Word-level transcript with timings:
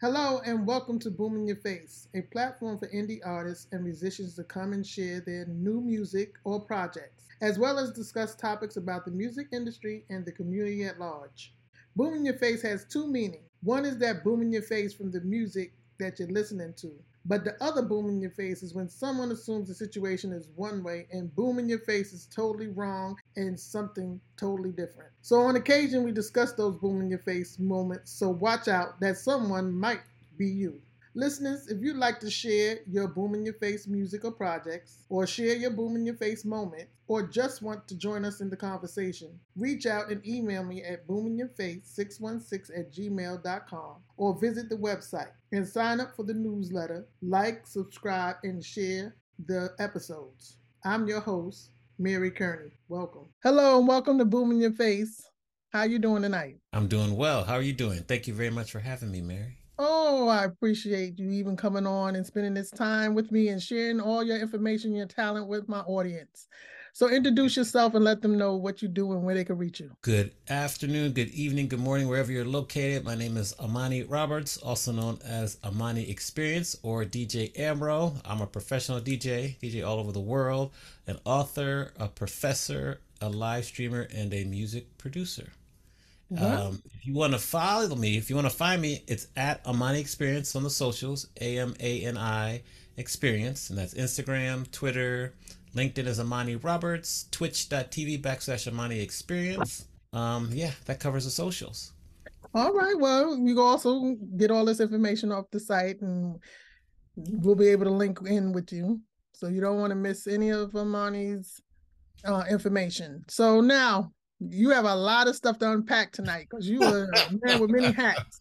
Hello 0.00 0.40
and 0.46 0.66
welcome 0.66 0.98
to 1.00 1.10
Boom 1.10 1.36
in 1.36 1.46
Your 1.46 1.56
Face, 1.56 2.08
a 2.14 2.22
platform 2.22 2.78
for 2.78 2.88
indie 2.88 3.20
artists 3.22 3.66
and 3.72 3.84
musicians 3.84 4.34
to 4.36 4.44
come 4.44 4.72
and 4.72 4.86
share 4.86 5.20
their 5.20 5.44
new 5.44 5.82
music 5.82 6.36
or 6.44 6.58
projects, 6.58 7.26
as 7.42 7.58
well 7.58 7.78
as 7.78 7.92
discuss 7.92 8.34
topics 8.34 8.78
about 8.78 9.04
the 9.04 9.10
music 9.10 9.48
industry 9.52 10.06
and 10.08 10.24
the 10.24 10.32
community 10.32 10.84
at 10.84 10.98
large. 10.98 11.52
Boom 11.94 12.14
in 12.14 12.24
Your 12.24 12.38
Face 12.38 12.62
has 12.62 12.86
two 12.86 13.06
meanings. 13.06 13.50
One 13.62 13.84
is 13.84 13.98
that 13.98 14.24
boom 14.24 14.40
in 14.40 14.50
your 14.50 14.62
face 14.62 14.94
from 14.94 15.10
the 15.10 15.20
music 15.20 15.74
that 15.98 16.18
you're 16.18 16.28
listening 16.28 16.72
to. 16.78 16.92
But 17.28 17.44
the 17.44 17.62
other 17.62 17.82
boom 17.82 18.08
in 18.08 18.20
your 18.20 18.30
face 18.30 18.62
is 18.62 18.74
when 18.74 18.88
someone 18.88 19.32
assumes 19.32 19.68
the 19.68 19.74
situation 19.74 20.32
is 20.32 20.48
one 20.54 20.82
way 20.84 21.08
and 21.10 21.34
boom 21.34 21.58
in 21.58 21.68
your 21.68 21.80
face 21.80 22.12
is 22.12 22.26
totally 22.26 22.68
wrong 22.68 23.18
and 23.36 23.58
something 23.58 24.20
totally 24.36 24.70
different. 24.70 25.10
So 25.22 25.40
on 25.40 25.56
occasion 25.56 26.04
we 26.04 26.12
discuss 26.12 26.52
those 26.52 26.76
boom 26.76 27.00
in 27.00 27.10
your 27.10 27.18
face 27.18 27.58
moments, 27.58 28.12
so 28.12 28.30
watch 28.30 28.68
out 28.68 29.00
that 29.00 29.18
someone 29.18 29.72
might 29.72 30.02
be 30.38 30.46
you. 30.46 30.80
Listeners, 31.18 31.68
if 31.68 31.80
you'd 31.80 31.96
like 31.96 32.20
to 32.20 32.30
share 32.30 32.80
your 32.86 33.08
boom 33.08 33.34
in 33.34 33.42
your 33.42 33.54
face 33.54 33.86
music 33.86 34.26
or 34.26 34.32
projects, 34.32 34.98
or 35.08 35.26
share 35.26 35.56
your 35.56 35.70
boom 35.70 35.96
in 35.96 36.04
your 36.04 36.16
face 36.16 36.44
moment, 36.44 36.90
or 37.08 37.22
just 37.26 37.62
want 37.62 37.88
to 37.88 37.96
join 37.96 38.22
us 38.22 38.42
in 38.42 38.50
the 38.50 38.56
conversation, 38.56 39.30
reach 39.56 39.86
out 39.86 40.10
and 40.10 40.20
email 40.26 40.62
me 40.62 40.82
at 40.82 41.08
boominyourface616 41.08 42.78
at 42.78 42.92
gmail.com 42.92 43.94
or 44.18 44.38
visit 44.38 44.68
the 44.68 44.76
website 44.76 45.30
and 45.52 45.66
sign 45.66 46.00
up 46.00 46.14
for 46.14 46.22
the 46.22 46.34
newsletter, 46.34 47.06
like, 47.22 47.66
subscribe, 47.66 48.36
and 48.42 48.62
share 48.62 49.16
the 49.46 49.70
episodes. 49.78 50.58
I'm 50.84 51.08
your 51.08 51.20
host, 51.20 51.70
Mary 51.98 52.30
Kearney. 52.30 52.72
Welcome. 52.90 53.30
Hello 53.42 53.78
and 53.78 53.88
welcome 53.88 54.18
to 54.18 54.26
Boom 54.26 54.50
in 54.50 54.60
Your 54.60 54.72
Face. 54.72 55.26
How 55.70 55.84
you 55.84 55.98
doing 55.98 56.20
tonight? 56.20 56.58
I'm 56.74 56.88
doing 56.88 57.16
well. 57.16 57.42
How 57.42 57.54
are 57.54 57.62
you 57.62 57.72
doing? 57.72 58.02
Thank 58.02 58.26
you 58.26 58.34
very 58.34 58.50
much 58.50 58.70
for 58.70 58.80
having 58.80 59.10
me, 59.10 59.22
Mary. 59.22 59.56
Oh, 59.78 60.28
I 60.28 60.44
appreciate 60.44 61.18
you 61.18 61.28
even 61.30 61.54
coming 61.54 61.86
on 61.86 62.16
and 62.16 62.26
spending 62.26 62.54
this 62.54 62.70
time 62.70 63.14
with 63.14 63.30
me 63.30 63.48
and 63.48 63.62
sharing 63.62 64.00
all 64.00 64.24
your 64.24 64.38
information, 64.38 64.94
your 64.94 65.06
talent 65.06 65.48
with 65.48 65.68
my 65.68 65.80
audience. 65.80 66.48
So 66.94 67.10
introduce 67.10 67.58
yourself 67.58 67.92
and 67.92 68.02
let 68.02 68.22
them 68.22 68.38
know 68.38 68.56
what 68.56 68.80
you 68.80 68.88
do 68.88 69.12
and 69.12 69.22
where 69.22 69.34
they 69.34 69.44
can 69.44 69.58
reach 69.58 69.80
you. 69.80 69.90
Good 70.00 70.32
afternoon, 70.48 71.12
good 71.12 71.28
evening, 71.28 71.68
good 71.68 71.80
morning, 71.80 72.08
wherever 72.08 72.32
you're 72.32 72.46
located. 72.46 73.04
My 73.04 73.14
name 73.14 73.36
is 73.36 73.54
Amani 73.60 74.04
Roberts, 74.04 74.56
also 74.56 74.92
known 74.92 75.18
as 75.22 75.58
Amani 75.62 76.08
Experience 76.08 76.74
or 76.82 77.04
DJ 77.04 77.52
Amro. 77.60 78.14
I'm 78.24 78.40
a 78.40 78.46
professional 78.46 79.02
DJ, 79.02 79.58
DJ 79.60 79.86
all 79.86 79.98
over 79.98 80.10
the 80.10 80.20
world, 80.20 80.72
an 81.06 81.18
author, 81.26 81.92
a 81.98 82.08
professor, 82.08 83.02
a 83.20 83.28
live 83.28 83.66
streamer, 83.66 84.08
and 84.14 84.32
a 84.32 84.44
music 84.44 84.96
producer. 84.96 85.52
Um, 86.36 86.82
if 86.92 87.06
you 87.06 87.14
want 87.14 87.34
to 87.34 87.38
follow 87.38 87.94
me, 87.94 88.16
if 88.16 88.28
you 88.28 88.36
want 88.36 88.50
to 88.50 88.56
find 88.56 88.82
me, 88.82 89.04
it's 89.06 89.28
at 89.36 89.64
Amani 89.64 90.00
Experience 90.00 90.56
on 90.56 90.64
the 90.64 90.70
socials, 90.70 91.28
A 91.40 91.58
M 91.58 91.74
A 91.78 92.00
N 92.02 92.18
I 92.18 92.62
Experience, 92.96 93.70
and 93.70 93.78
that's 93.78 93.94
Instagram, 93.94 94.68
Twitter, 94.72 95.34
LinkedIn 95.76 96.06
is 96.06 96.18
Amani 96.18 96.56
Roberts, 96.56 97.26
Twitch.tv 97.30 98.22
backslash 98.22 98.66
Amani 98.66 99.00
Experience. 99.00 99.86
Um, 100.12 100.48
yeah, 100.52 100.70
that 100.86 100.98
covers 100.98 101.26
the 101.26 101.30
socials. 101.30 101.92
All 102.54 102.72
right. 102.72 102.98
Well, 102.98 103.36
you 103.36 103.54
can 103.54 103.62
also 103.62 104.16
get 104.36 104.50
all 104.50 104.64
this 104.64 104.80
information 104.80 105.30
off 105.30 105.44
the 105.52 105.60
site, 105.60 106.00
and 106.00 106.38
we'll 107.14 107.54
be 107.54 107.68
able 107.68 107.84
to 107.84 107.90
link 107.90 108.18
in 108.26 108.52
with 108.52 108.72
you, 108.72 109.00
so 109.34 109.48
you 109.48 109.60
don't 109.60 109.78
want 109.78 109.90
to 109.90 109.96
miss 109.96 110.26
any 110.26 110.50
of 110.50 110.74
Amani's 110.74 111.60
uh, 112.24 112.44
information. 112.50 113.24
So 113.28 113.60
now 113.60 114.12
you 114.40 114.70
have 114.70 114.84
a 114.84 114.94
lot 114.94 115.28
of 115.28 115.36
stuff 115.36 115.58
to 115.58 115.70
unpack 115.70 116.12
tonight 116.12 116.46
because 116.50 116.68
you 116.68 116.82
are 116.82 117.04
a 117.04 117.32
man 117.42 117.60
with 117.60 117.70
many 117.70 117.92
hats. 117.92 118.40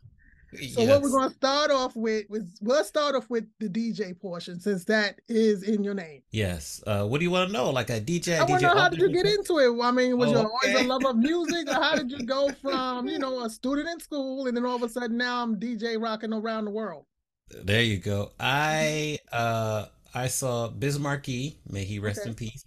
So 0.55 0.81
yes. 0.81 0.89
what 0.89 1.01
we're 1.01 1.09
going 1.09 1.29
to 1.29 1.35
start 1.35 1.69
off 1.69 1.95
with 1.97 2.29
was 2.29 2.43
we'll 2.61 2.83
start 2.85 3.13
off 3.13 3.29
with 3.29 3.45
the 3.59 3.67
DJ 3.67 4.17
portion 4.17 4.59
since 4.59 4.85
that 4.85 5.19
is 5.27 5.63
in 5.63 5.83
your 5.83 5.93
name. 5.93 6.21
Yes. 6.31 6.81
Uh, 6.87 7.05
what 7.05 7.19
do 7.19 7.25
you 7.25 7.31
want 7.31 7.49
to 7.49 7.53
know? 7.53 7.69
Like 7.71 7.89
a 7.89 7.99
DJ? 7.99 8.39
I 8.39 8.45
want 8.45 8.61
to 8.61 8.67
know 8.67 8.77
how 8.77 8.87
did 8.87 8.99
you 8.99 9.09
get 9.09 9.25
into 9.25 9.57
it? 9.59 9.83
I 9.83 9.91
mean, 9.91 10.17
was 10.17 10.29
oh, 10.29 10.31
you 10.31 10.37
always 10.37 10.75
okay. 10.75 10.85
a 10.85 10.87
love 10.87 11.03
of 11.05 11.17
music, 11.17 11.69
or 11.69 11.73
how 11.73 11.95
did 11.95 12.09
you 12.09 12.25
go 12.25 12.49
from 12.61 13.07
you 13.07 13.19
know 13.19 13.43
a 13.43 13.49
student 13.49 13.89
in 13.89 13.99
school 13.99 14.47
and 14.47 14.55
then 14.55 14.65
all 14.65 14.75
of 14.75 14.83
a 14.83 14.89
sudden 14.89 15.17
now 15.17 15.43
I'm 15.43 15.59
DJ 15.59 16.01
rocking 16.01 16.31
around 16.31 16.65
the 16.65 16.71
world? 16.71 17.05
There 17.49 17.81
you 17.81 17.97
go. 17.97 18.31
I 18.39 19.19
uh 19.33 19.87
I 20.13 20.27
saw 20.27 20.69
Biz 20.69 20.99
Markie, 20.99 21.59
may 21.67 21.83
he 21.83 21.99
rest 21.99 22.21
okay. 22.21 22.29
in 22.29 22.35
peace 22.35 22.65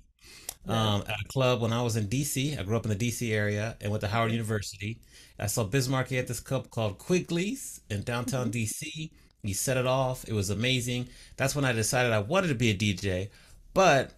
um, 0.69 1.03
at 1.09 1.17
a 1.21 1.29
club 1.29 1.61
when 1.61 1.73
I 1.73 1.83
was 1.83 1.97
in 1.97 2.09
DC. 2.09 2.59
I 2.59 2.62
grew 2.62 2.77
up 2.77 2.84
in 2.84 2.91
the 2.91 2.97
DC 2.97 3.33
area 3.33 3.77
and 3.81 3.91
went 3.91 4.03
to 4.03 4.09
Howard 4.09 4.33
University. 4.33 5.01
I 5.39 5.47
saw 5.47 5.65
Biz 5.65 5.89
Markie 5.89 6.19
at 6.19 6.27
this 6.27 6.41
club 6.41 6.71
called 6.71 6.99
Quigley's 6.99 7.81
in 7.91 8.03
downtown 8.03 8.51
mm-hmm. 8.51 8.61
DC. 8.61 9.11
He 9.43 9.53
set 9.53 9.77
it 9.77 9.87
off. 9.87 10.25
It 10.29 10.33
was 10.33 10.51
amazing. 10.51 11.09
That's 11.37 11.55
when 11.55 11.65
I 11.65 11.73
decided 11.73 12.12
I 12.12 12.19
wanted 12.19 12.49
to 12.49 12.55
be 12.55 12.71
a 12.71 12.75
DJ, 12.75 13.31
but 13.73 14.12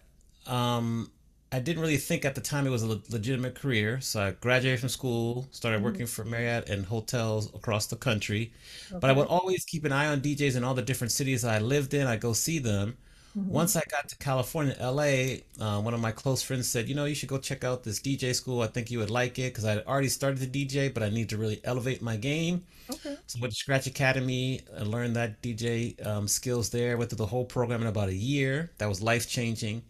um, 0.47 1.11
I 1.51 1.59
didn't 1.59 1.81
really 1.81 1.97
think 1.97 2.25
at 2.25 2.33
the 2.33 2.41
time 2.41 2.65
it 2.65 2.69
was 2.69 2.83
a 2.83 2.87
le- 2.87 3.01
legitimate 3.09 3.55
career. 3.55 4.01
So 4.01 4.21
I 4.21 4.31
graduated 4.31 4.79
from 4.79 4.89
school, 4.89 5.47
started 5.51 5.77
mm-hmm. 5.77 5.85
working 5.85 6.05
for 6.07 6.25
Marriott 6.25 6.69
and 6.69 6.85
hotels 6.85 7.53
across 7.53 7.87
the 7.87 7.97
country. 7.97 8.51
Okay. 8.89 8.99
But 8.99 9.09
I 9.09 9.13
would 9.13 9.27
always 9.27 9.63
keep 9.65 9.85
an 9.85 9.91
eye 9.91 10.07
on 10.07 10.21
DJs 10.21 10.55
in 10.55 10.63
all 10.63 10.73
the 10.73 10.81
different 10.81 11.11
cities 11.11 11.45
I 11.45 11.59
lived 11.59 11.93
in. 11.93 12.07
I 12.07 12.17
go 12.17 12.33
see 12.33 12.59
them. 12.59 12.97
Mm-hmm. 13.37 13.49
Once 13.49 13.75
I 13.77 13.81
got 13.89 14.09
to 14.09 14.17
California, 14.17 14.75
LA, 14.79 15.37
uh, 15.63 15.81
one 15.81 15.93
of 15.93 16.01
my 16.01 16.11
close 16.11 16.41
friends 16.41 16.67
said, 16.67 16.89
"You 16.89 16.95
know, 16.95 17.05
you 17.05 17.15
should 17.15 17.29
go 17.29 17.37
check 17.37 17.63
out 17.63 17.83
this 17.83 17.99
DJ 17.99 18.35
school. 18.35 18.61
I 18.61 18.67
think 18.67 18.91
you 18.91 18.99
would 18.99 19.09
like 19.09 19.39
it 19.39 19.53
because 19.53 19.63
I 19.63 19.71
had 19.71 19.85
already 19.85 20.09
started 20.09 20.39
the 20.39 20.47
DJ, 20.47 20.93
but 20.93 21.01
I 21.01 21.09
need 21.09 21.29
to 21.29 21.37
really 21.37 21.61
elevate 21.63 22.01
my 22.01 22.17
game." 22.17 22.65
Okay. 22.89 23.15
So 23.27 23.39
I 23.39 23.41
went 23.41 23.53
to 23.53 23.57
Scratch 23.57 23.87
Academy 23.87 24.61
and 24.73 24.89
learned 24.89 25.15
that 25.15 25.41
DJ 25.41 26.05
um, 26.05 26.27
skills 26.27 26.71
there. 26.71 26.97
Went 26.97 27.09
through 27.09 27.17
the 27.17 27.25
whole 27.25 27.45
program 27.45 27.81
in 27.81 27.87
about 27.87 28.09
a 28.09 28.13
year. 28.13 28.71
That 28.79 28.89
was 28.89 29.01
life 29.01 29.29
changing. 29.29 29.83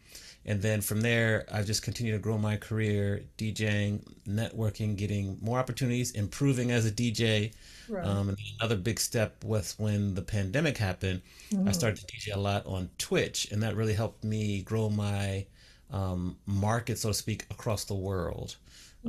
And 0.45 0.61
then 0.61 0.81
from 0.81 1.01
there, 1.01 1.45
I've 1.51 1.67
just 1.67 1.83
continued 1.83 2.13
to 2.13 2.19
grow 2.19 2.37
my 2.37 2.57
career 2.57 3.23
DJing, 3.37 4.03
networking, 4.27 4.95
getting 4.95 5.37
more 5.41 5.59
opportunities, 5.59 6.11
improving 6.11 6.71
as 6.71 6.85
a 6.85 6.91
DJ. 6.91 7.53
Right. 7.87 8.05
Um, 8.05 8.29
and 8.29 8.37
another 8.59 8.75
big 8.75 8.99
step 8.99 9.43
was 9.43 9.75
when 9.77 10.15
the 10.15 10.21
pandemic 10.21 10.77
happened. 10.77 11.21
Mm-hmm. 11.51 11.67
I 11.67 11.71
started 11.71 11.99
to 11.99 12.05
DJ 12.07 12.35
a 12.35 12.39
lot 12.39 12.65
on 12.65 12.89
Twitch, 12.97 13.51
and 13.51 13.61
that 13.61 13.75
really 13.75 13.93
helped 13.93 14.23
me 14.23 14.63
grow 14.63 14.89
my 14.89 15.45
um, 15.91 16.37
market, 16.47 16.97
so 16.97 17.09
to 17.09 17.13
speak, 17.13 17.45
across 17.51 17.83
the 17.83 17.93
world. 17.95 18.55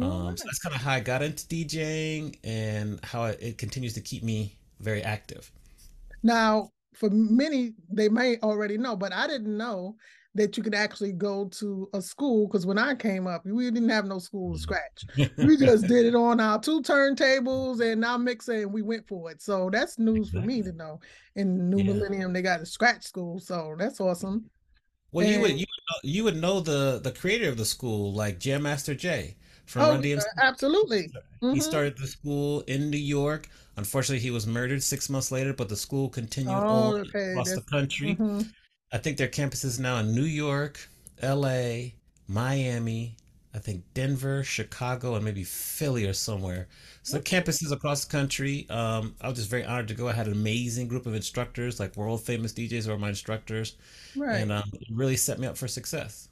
Um, 0.00 0.36
so 0.36 0.44
that's 0.44 0.58
kind 0.58 0.74
of 0.74 0.80
how 0.80 0.92
I 0.92 1.00
got 1.00 1.22
into 1.22 1.44
DJing 1.46 2.36
and 2.44 2.98
how 3.04 3.24
it, 3.24 3.38
it 3.40 3.58
continues 3.58 3.92
to 3.94 4.00
keep 4.00 4.22
me 4.22 4.56
very 4.80 5.02
active. 5.02 5.50
Now, 6.22 6.70
for 6.94 7.10
many, 7.10 7.74
they 7.90 8.08
may 8.08 8.38
already 8.38 8.78
know, 8.78 8.96
but 8.96 9.12
I 9.12 9.26
didn't 9.26 9.56
know 9.56 9.96
that 10.34 10.56
you 10.56 10.62
could 10.62 10.74
actually 10.74 11.12
go 11.12 11.46
to 11.46 11.88
a 11.92 12.00
school 12.00 12.46
because 12.46 12.64
when 12.64 12.78
I 12.78 12.94
came 12.94 13.26
up, 13.26 13.44
we 13.44 13.70
didn't 13.70 13.88
have 13.90 14.06
no 14.06 14.18
school 14.18 14.52
to 14.52 14.58
mm. 14.58 14.62
scratch. 14.62 15.04
we 15.38 15.56
just 15.56 15.86
did 15.86 16.06
it 16.06 16.14
on 16.14 16.40
our 16.40 16.58
two 16.58 16.80
turntables 16.80 17.80
and 17.80 18.04
our 18.04 18.18
mixer, 18.18 18.62
and 18.62 18.72
we 18.72 18.82
went 18.82 19.06
for 19.06 19.30
it. 19.30 19.42
So 19.42 19.68
that's 19.70 19.98
news 19.98 20.28
exactly. 20.28 20.40
for 20.40 20.46
me 20.46 20.62
to 20.62 20.72
know. 20.72 21.00
In 21.36 21.70
New 21.70 21.78
yeah. 21.78 21.92
Millennium, 21.92 22.32
they 22.32 22.42
got 22.42 22.60
a 22.60 22.66
scratch 22.66 23.04
school, 23.04 23.38
so 23.40 23.74
that's 23.78 24.00
awesome. 24.00 24.44
Well, 25.12 25.26
and, 25.26 25.34
you 25.34 25.40
would 25.40 25.50
you 25.52 25.66
would 25.66 25.66
know, 25.90 26.10
you 26.10 26.24
would 26.24 26.36
know 26.36 26.60
the 26.60 27.00
the 27.02 27.12
creator 27.12 27.48
of 27.48 27.58
the 27.58 27.64
school, 27.64 28.12
like 28.12 28.38
Jam 28.38 28.62
Master 28.62 28.94
Jay 28.94 29.36
from 29.66 29.82
oh, 29.82 29.88
Run 29.90 30.02
DMC. 30.02 30.22
Absolutely. 30.42 31.10
Mm-hmm. 31.42 31.54
He 31.54 31.60
started 31.60 31.96
the 31.98 32.06
school 32.06 32.60
in 32.62 32.90
New 32.90 32.98
York. 32.98 33.48
Unfortunately, 33.76 34.20
he 34.20 34.30
was 34.30 34.46
murdered 34.46 34.82
six 34.82 35.08
months 35.08 35.30
later, 35.32 35.52
but 35.52 35.68
the 35.68 35.76
school 35.76 36.08
continued 36.08 36.52
oh, 36.52 36.66
on 36.66 37.00
okay. 37.00 37.30
across 37.30 37.50
That's, 37.50 37.62
the 37.62 37.70
country. 37.70 38.14
Mm-hmm. 38.14 38.40
I 38.92 38.98
think 38.98 39.16
their 39.16 39.28
campuses 39.28 39.80
now 39.80 39.98
in 39.98 40.14
New 40.14 40.22
York, 40.22 40.88
LA, 41.22 41.92
Miami, 42.28 43.16
I 43.54 43.58
think 43.58 43.84
Denver, 43.94 44.42
Chicago, 44.44 45.14
and 45.14 45.24
maybe 45.24 45.44
Philly 45.44 46.06
or 46.06 46.12
somewhere. 46.12 46.68
So 47.02 47.18
campuses 47.18 47.72
across 47.72 48.04
the 48.04 48.12
country. 48.12 48.66
Um, 48.70 49.14
I 49.20 49.28
was 49.28 49.38
just 49.38 49.50
very 49.50 49.64
honored 49.64 49.88
to 49.88 49.94
go. 49.94 50.08
I 50.08 50.12
had 50.12 50.26
an 50.26 50.32
amazing 50.32 50.88
group 50.88 51.06
of 51.06 51.14
instructors, 51.14 51.78
like 51.78 51.96
world 51.96 52.22
famous 52.22 52.52
DJs, 52.52 52.88
were 52.88 52.98
my 52.98 53.10
instructors, 53.10 53.76
right. 54.16 54.36
and 54.36 54.52
um, 54.52 54.70
really 54.90 55.16
set 55.16 55.38
me 55.38 55.46
up 55.46 55.56
for 55.56 55.68
success. 55.68 56.28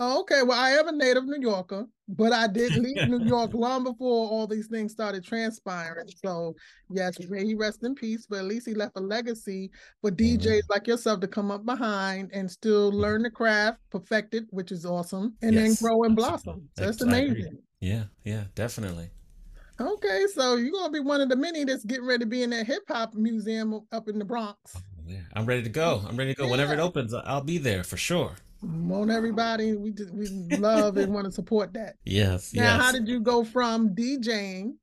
Oh, 0.00 0.20
okay. 0.20 0.42
Well, 0.44 0.58
I 0.58 0.70
am 0.70 0.86
a 0.86 0.92
native 0.92 1.24
New 1.24 1.40
Yorker, 1.40 1.84
but 2.06 2.32
I 2.32 2.46
did 2.46 2.76
leave 2.76 3.08
New 3.08 3.24
York 3.24 3.50
long 3.54 3.82
before 3.82 4.30
all 4.30 4.46
these 4.46 4.68
things 4.68 4.92
started 4.92 5.24
transpiring. 5.24 6.06
So, 6.24 6.54
yes, 6.88 7.18
may 7.28 7.44
he 7.44 7.56
rest 7.56 7.82
in 7.82 7.96
peace, 7.96 8.24
but 8.28 8.38
at 8.38 8.44
least 8.44 8.68
he 8.68 8.74
left 8.74 8.96
a 8.96 9.00
legacy 9.00 9.72
for 10.00 10.12
DJs 10.12 10.38
mm-hmm. 10.38 10.58
like 10.70 10.86
yourself 10.86 11.18
to 11.20 11.26
come 11.26 11.50
up 11.50 11.66
behind 11.66 12.30
and 12.32 12.48
still 12.48 12.92
learn 12.92 13.24
the 13.24 13.30
craft, 13.30 13.78
perfect 13.90 14.34
it, 14.34 14.44
which 14.50 14.70
is 14.70 14.86
awesome, 14.86 15.34
and 15.42 15.54
yes, 15.54 15.80
then 15.80 15.88
grow 15.88 16.04
and 16.04 16.14
blossom. 16.14 16.68
So 16.76 16.84
that's 16.84 17.02
amazing. 17.02 17.58
Yeah, 17.80 18.04
yeah, 18.24 18.44
definitely. 18.54 19.10
Okay, 19.80 20.26
so 20.32 20.56
you're 20.56 20.72
gonna 20.72 20.92
be 20.92 21.00
one 21.00 21.20
of 21.20 21.28
the 21.28 21.36
many 21.36 21.64
that's 21.64 21.84
getting 21.84 22.06
ready 22.06 22.20
to 22.20 22.26
be 22.26 22.42
in 22.42 22.50
that 22.50 22.66
hip 22.66 22.82
hop 22.88 23.14
museum 23.14 23.80
up 23.92 24.08
in 24.08 24.18
the 24.18 24.24
Bronx. 24.24 24.76
yeah. 25.06 25.20
I'm 25.34 25.46
ready 25.46 25.62
to 25.62 25.68
go. 25.68 26.02
I'm 26.06 26.16
ready 26.16 26.34
to 26.34 26.40
go. 26.40 26.48
Whenever 26.48 26.72
it 26.72 26.80
opens, 26.80 27.14
I'll 27.14 27.42
be 27.42 27.58
there 27.58 27.84
for 27.84 27.96
sure. 27.96 28.34
Won't 28.62 29.10
everybody? 29.10 29.74
We 29.74 29.92
just, 29.92 30.12
we 30.12 30.26
love 30.56 30.96
and 30.96 31.12
want 31.12 31.26
to 31.26 31.32
support 31.32 31.72
that. 31.74 31.94
Yes, 32.04 32.52
Now, 32.54 32.78
how 32.78 32.92
did 32.92 33.08
you 33.08 33.20
go 33.20 33.44
from 33.44 33.94
DJing? 33.94 34.74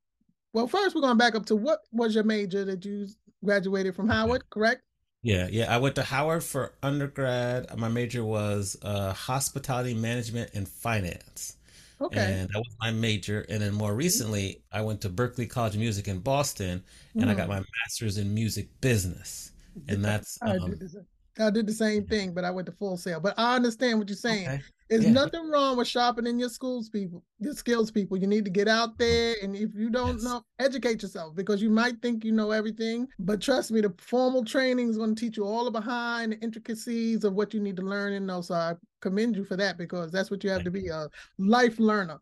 Well, 0.54 0.68
first 0.68 0.96
we're 0.96 1.02
going 1.02 1.18
back 1.18 1.36
up 1.36 1.46
to 1.48 1.56
what 1.56 1.80
was 1.92 2.16
your 2.16 2.24
major 2.24 2.64
that 2.66 2.86
you 2.86 3.08
graduated 3.44 3.96
from 3.96 4.08
Howard, 4.08 4.50
correct? 4.50 4.84
Yeah, 5.22 5.48
yeah. 5.52 5.74
I 5.74 5.78
went 5.80 5.96
to 5.96 6.04
Howard 6.04 6.44
for 6.44 6.74
undergrad. 6.82 7.76
My 7.78 7.90
major 7.90 8.24
was 8.24 8.78
uh, 8.82 9.12
hospitality 9.12 9.94
management 9.94 10.52
and 10.54 10.68
finance. 10.68 11.58
Okay. 12.00 12.20
And 12.20 12.50
that 12.50 12.58
was 12.58 12.76
my 12.80 12.92
major. 12.92 13.46
And 13.50 13.62
then 13.62 13.74
more 13.74 13.96
recently, 13.96 14.64
I 14.72 14.82
went 14.82 15.02
to 15.02 15.10
Berklee 15.10 15.50
College 15.50 15.74
of 15.74 15.80
Music 15.80 16.08
in 16.08 16.20
Boston 16.20 16.84
and 17.16 17.30
I 17.30 17.34
got 17.34 17.48
my 17.48 17.64
master's 17.84 18.18
in 18.18 18.34
music 18.34 18.68
business. 18.82 19.52
And 19.88 20.04
that's 20.04 20.38
um 20.42 20.70
did 20.70 20.80
the 20.80 20.90
same. 20.90 21.06
I 21.40 21.50
did 21.50 21.68
the 21.68 21.74
same 21.74 22.06
thing, 22.06 22.34
but 22.34 22.44
I 22.46 22.52
went 22.52 22.66
to 22.68 22.72
Full 22.72 22.98
Sail. 22.98 23.20
But 23.20 23.34
I 23.38 23.56
understand 23.56 24.00
what 24.00 24.08
you're 24.10 24.16
saying. 24.16 24.48
okay. 24.48 24.62
There's 24.90 25.04
Yeah. 25.04 25.12
nothing 25.14 25.50
wrong 25.50 25.78
with 25.78 25.88
shopping 25.88 26.28
in 26.28 26.38
your 26.38 26.50
schools 26.50 26.90
people, 26.90 27.24
your 27.40 27.54
skills 27.56 27.90
people. 27.90 28.18
You 28.18 28.28
need 28.28 28.46
to 28.46 28.52
get 28.52 28.68
out 28.68 28.98
there 29.00 29.36
and 29.42 29.56
if 29.56 29.74
you 29.74 29.90
don't 29.90 30.16
Yes. 30.18 30.24
know, 30.24 30.44
educate 30.60 31.02
yourself 31.02 31.36
because 31.36 31.60
you 31.62 31.72
might 31.72 32.02
think 32.04 32.24
you 32.24 32.32
know 32.32 32.52
everything. 32.52 33.08
But 33.18 33.42
trust 33.42 33.72
me, 33.72 33.82
the 33.82 33.94
formal 33.98 34.46
training 34.46 34.90
is 34.90 34.98
going 34.98 35.16
to 35.16 35.20
teach 35.20 35.38
you 35.38 35.46
all 35.46 35.66
the 35.66 35.72
behind 35.72 36.34
the 36.34 36.40
intricacies 36.40 37.24
of 37.24 37.34
what 37.34 37.54
you 37.54 37.60
need 37.62 37.78
to 37.78 37.82
learn 37.82 38.14
and 38.14 38.28
know. 38.28 38.42
So 38.42 38.54
I 38.54 38.76
commend 39.02 39.36
you 39.36 39.44
for 39.44 39.58
that 39.58 39.78
because 39.80 40.12
that's 40.12 40.30
what 40.30 40.44
you 40.44 40.52
have 40.52 40.64
to 40.64 40.72
be 40.72 40.88
a 40.90 41.08
life 41.40 41.80
learner. 41.80 42.20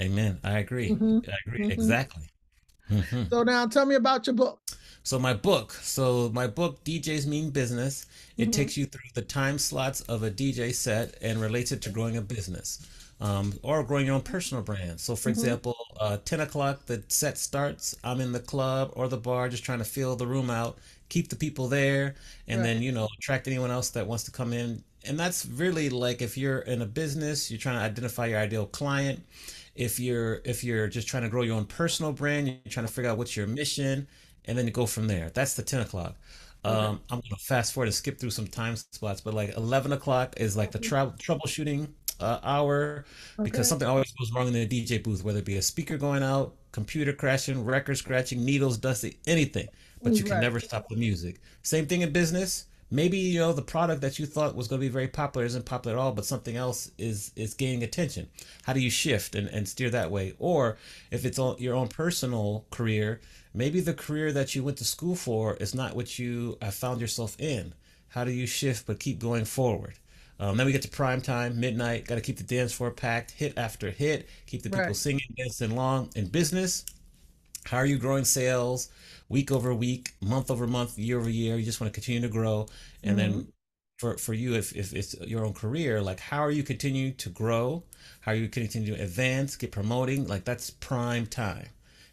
Amen. 0.00 0.40
I 0.42 0.58
agree. 0.58 0.90
Mhm, 0.90 1.28
I 1.28 1.36
agree. 1.46 1.66
mhm. 1.68 1.70
Exactly. 1.70 2.28
Mhm. 2.88 3.32
So 3.32 3.42
now 3.42 3.66
tell 3.66 3.86
me 3.86 3.94
about 3.96 4.26
your 4.26 4.34
book. 4.34 4.60
So 5.02 5.18
my 5.18 5.34
book, 5.34 5.72
so 5.72 6.30
my 6.32 6.46
book, 6.46 6.82
DJs 6.84 7.26
Mean 7.26 7.50
Business, 7.50 8.06
it 8.38 8.52
Mhm. 8.52 8.52
takes 8.52 8.76
you 8.76 8.86
through 8.86 9.10
the 9.14 9.22
time 9.22 9.58
slots 9.58 10.00
of 10.02 10.22
a 10.22 10.30
DJ 10.30 10.72
set 10.72 11.16
and 11.20 11.40
relates 11.40 11.72
it 11.72 11.82
to 11.82 11.90
growing 11.90 12.16
a 12.16 12.22
business. 12.22 12.80
Um, 13.20 13.58
or 13.62 13.84
growing 13.84 14.06
your 14.06 14.16
own 14.16 14.22
personal 14.22 14.62
brand. 14.64 15.00
So, 15.00 15.14
for 15.14 15.28
Mhm. 15.28 15.30
example, 15.30 15.76
uh, 16.00 16.16
10 16.24 16.40
o'clock, 16.40 16.86
the 16.86 17.04
set 17.08 17.38
starts. 17.38 17.94
I'm 18.02 18.20
in 18.20 18.32
the 18.32 18.40
club 18.40 18.90
or 18.96 19.06
the 19.08 19.16
bar 19.16 19.48
just 19.48 19.62
trying 19.62 19.78
to 19.78 19.84
fill 19.84 20.16
the 20.16 20.26
room 20.26 20.50
out, 20.50 20.78
keep 21.08 21.28
the 21.28 21.36
people 21.36 21.68
there, 21.68 22.16
and 22.48 22.62
Right. 22.62 22.64
then, 22.64 22.82
you 22.82 22.90
know, 22.90 23.08
attract 23.18 23.46
anyone 23.46 23.70
else 23.70 23.90
that 23.90 24.06
wants 24.08 24.24
to 24.24 24.30
come 24.32 24.52
in. 24.52 24.82
And 25.04 25.18
that's 25.18 25.46
really 25.46 25.90
like 25.90 26.22
if 26.22 26.36
you're 26.36 26.58
in 26.60 26.82
a 26.82 26.86
business, 26.86 27.50
you're 27.50 27.60
trying 27.60 27.76
to 27.78 27.82
identify 27.84 28.26
your 28.26 28.40
ideal 28.40 28.66
client. 28.66 29.24
If 29.74 29.98
you're 29.98 30.40
if 30.44 30.62
you're 30.64 30.88
just 30.88 31.08
trying 31.08 31.24
to 31.24 31.28
grow 31.28 31.42
your 31.42 31.56
own 31.56 31.66
personal 31.66 32.12
brand, 32.12 32.46
you're 32.48 32.58
trying 32.70 32.86
to 32.86 32.92
figure 32.92 33.10
out 33.10 33.18
what's 33.18 33.36
your 33.36 33.46
mission, 33.46 34.06
and 34.44 34.56
then 34.56 34.66
you 34.66 34.72
go 34.72 34.86
from 34.86 35.08
there. 35.08 35.30
That's 35.30 35.54
the 35.54 35.62
10 35.62 35.80
o'clock. 35.80 36.16
Okay. 36.66 36.88
Um, 36.88 37.00
I'm 37.10 37.20
gonna 37.20 37.36
fast 37.40 37.72
forward 37.74 37.86
and 37.86 37.94
skip 37.94 38.18
through 38.18 38.30
some 38.30 38.46
time 38.46 38.76
spots, 38.76 39.20
but 39.20 39.34
like 39.34 39.56
11 39.56 39.92
o'clock 39.92 40.34
is 40.38 40.56
like 40.56 40.70
the 40.72 40.78
trou 40.78 41.12
troubleshooting 41.12 41.92
uh, 42.20 42.38
hour 42.42 43.04
because 43.42 43.68
something 43.68 43.86
always 43.88 44.12
goes 44.12 44.32
wrong 44.32 44.46
in 44.46 44.52
the 44.54 44.66
DJ 44.66 44.98
booth, 45.02 45.24
whether 45.24 45.40
it 45.40 45.44
be 45.44 45.56
a 45.56 45.62
speaker 45.62 45.98
going 45.98 46.22
out, 46.22 46.56
computer 46.72 47.12
crashing, 47.12 47.64
record 47.64 47.96
scratching, 47.98 48.44
needles, 48.44 48.78
dusty, 48.78 49.18
anything. 49.26 49.68
But 50.02 50.18
you 50.18 50.24
can 50.24 50.36
Right. 50.36 50.40
never 50.40 50.60
stop 50.60 50.88
the 50.88 50.96
music. 50.96 51.40
Same 51.62 51.86
thing 51.86 52.02
in 52.02 52.12
business. 52.12 52.66
Maybe 52.90 53.18
you 53.18 53.40
know 53.40 53.52
the 53.52 53.62
product 53.62 54.00
that 54.02 54.18
you 54.18 54.26
thought 54.26 54.54
was 54.54 54.68
going 54.68 54.80
to 54.80 54.86
be 54.86 54.92
very 54.92 55.08
popular 55.08 55.44
isn't 55.46 55.64
popular 55.64 55.96
at 55.96 56.00
all, 56.00 56.12
but 56.12 56.24
something 56.26 56.56
else 56.56 56.90
is 56.98 57.32
is 57.36 57.54
gaining 57.54 57.82
attention. 57.82 58.28
How 58.64 58.72
do 58.72 58.80
you 58.80 58.90
shift 58.90 59.34
and, 59.34 59.48
and 59.48 59.68
steer 59.68 59.90
that 59.90 60.10
way? 60.10 60.34
Or 60.38 60.78
if 61.10 61.24
it's 61.24 61.38
all, 61.38 61.56
your 61.58 61.74
own 61.74 61.88
personal 61.88 62.66
career, 62.70 63.20
maybe 63.52 63.80
the 63.80 63.94
career 63.94 64.32
that 64.32 64.54
you 64.54 64.62
went 64.64 64.78
to 64.78 64.84
school 64.84 65.16
for 65.16 65.56
is 65.56 65.74
not 65.74 65.96
what 65.96 66.18
you 66.18 66.58
have 66.62 66.74
found 66.74 67.00
yourself 67.00 67.36
in. 67.40 67.74
How 68.08 68.24
do 68.24 68.30
you 68.30 68.46
shift 68.46 68.86
but 68.86 69.00
keep 69.00 69.18
going 69.18 69.44
forward? 69.44 69.94
Um, 70.38 70.56
then 70.56 70.66
we 70.66 70.72
get 70.72 70.82
to 70.82 70.88
prime 70.88 71.20
time, 71.20 71.58
midnight. 71.60 72.06
Got 72.06 72.16
to 72.16 72.20
keep 72.20 72.36
the 72.38 72.44
dance 72.44 72.72
floor 72.72 72.90
packed, 72.90 73.30
hit 73.32 73.54
after 73.56 73.90
hit. 73.90 74.28
Keep 74.46 74.62
the 74.62 74.70
people 74.70 74.86
Right. 74.86 74.96
singing, 74.96 75.20
dancing 75.36 75.74
long. 75.76 76.10
In 76.16 76.26
business, 76.28 76.84
how 77.66 77.78
are 77.78 77.86
you 77.86 77.98
growing 77.98 78.24
sales 78.24 78.88
week 79.28 79.50
over 79.50 79.74
week, 79.74 80.12
month 80.20 80.50
over 80.50 80.66
month, 80.66 80.98
year 80.98 81.18
over 81.18 81.30
year? 81.30 81.56
You 81.56 81.64
just 81.64 81.80
want 81.80 81.92
to 81.92 81.98
continue 82.00 82.20
to 82.22 82.28
grow. 82.28 82.66
And 83.02 83.18
Mhm. 83.18 83.18
then 83.18 83.48
for, 83.98 84.16
for 84.18 84.34
you, 84.34 84.54
if, 84.54 84.74
if 84.76 84.92
it's 84.92 85.14
your 85.22 85.44
own 85.44 85.54
career, 85.54 86.00
like 86.02 86.20
how 86.20 86.40
are 86.40 86.50
you 86.50 86.62
continuing 86.62 87.14
to 87.16 87.30
grow? 87.30 87.84
How 88.20 88.32
are 88.32 88.36
you 88.36 88.48
continuing 88.48 88.96
to 88.98 89.02
advance, 89.04 89.56
get 89.56 89.72
promoting? 89.72 90.26
Like 90.26 90.44
that's 90.44 90.70
prime 90.70 91.26
time. 91.26 91.68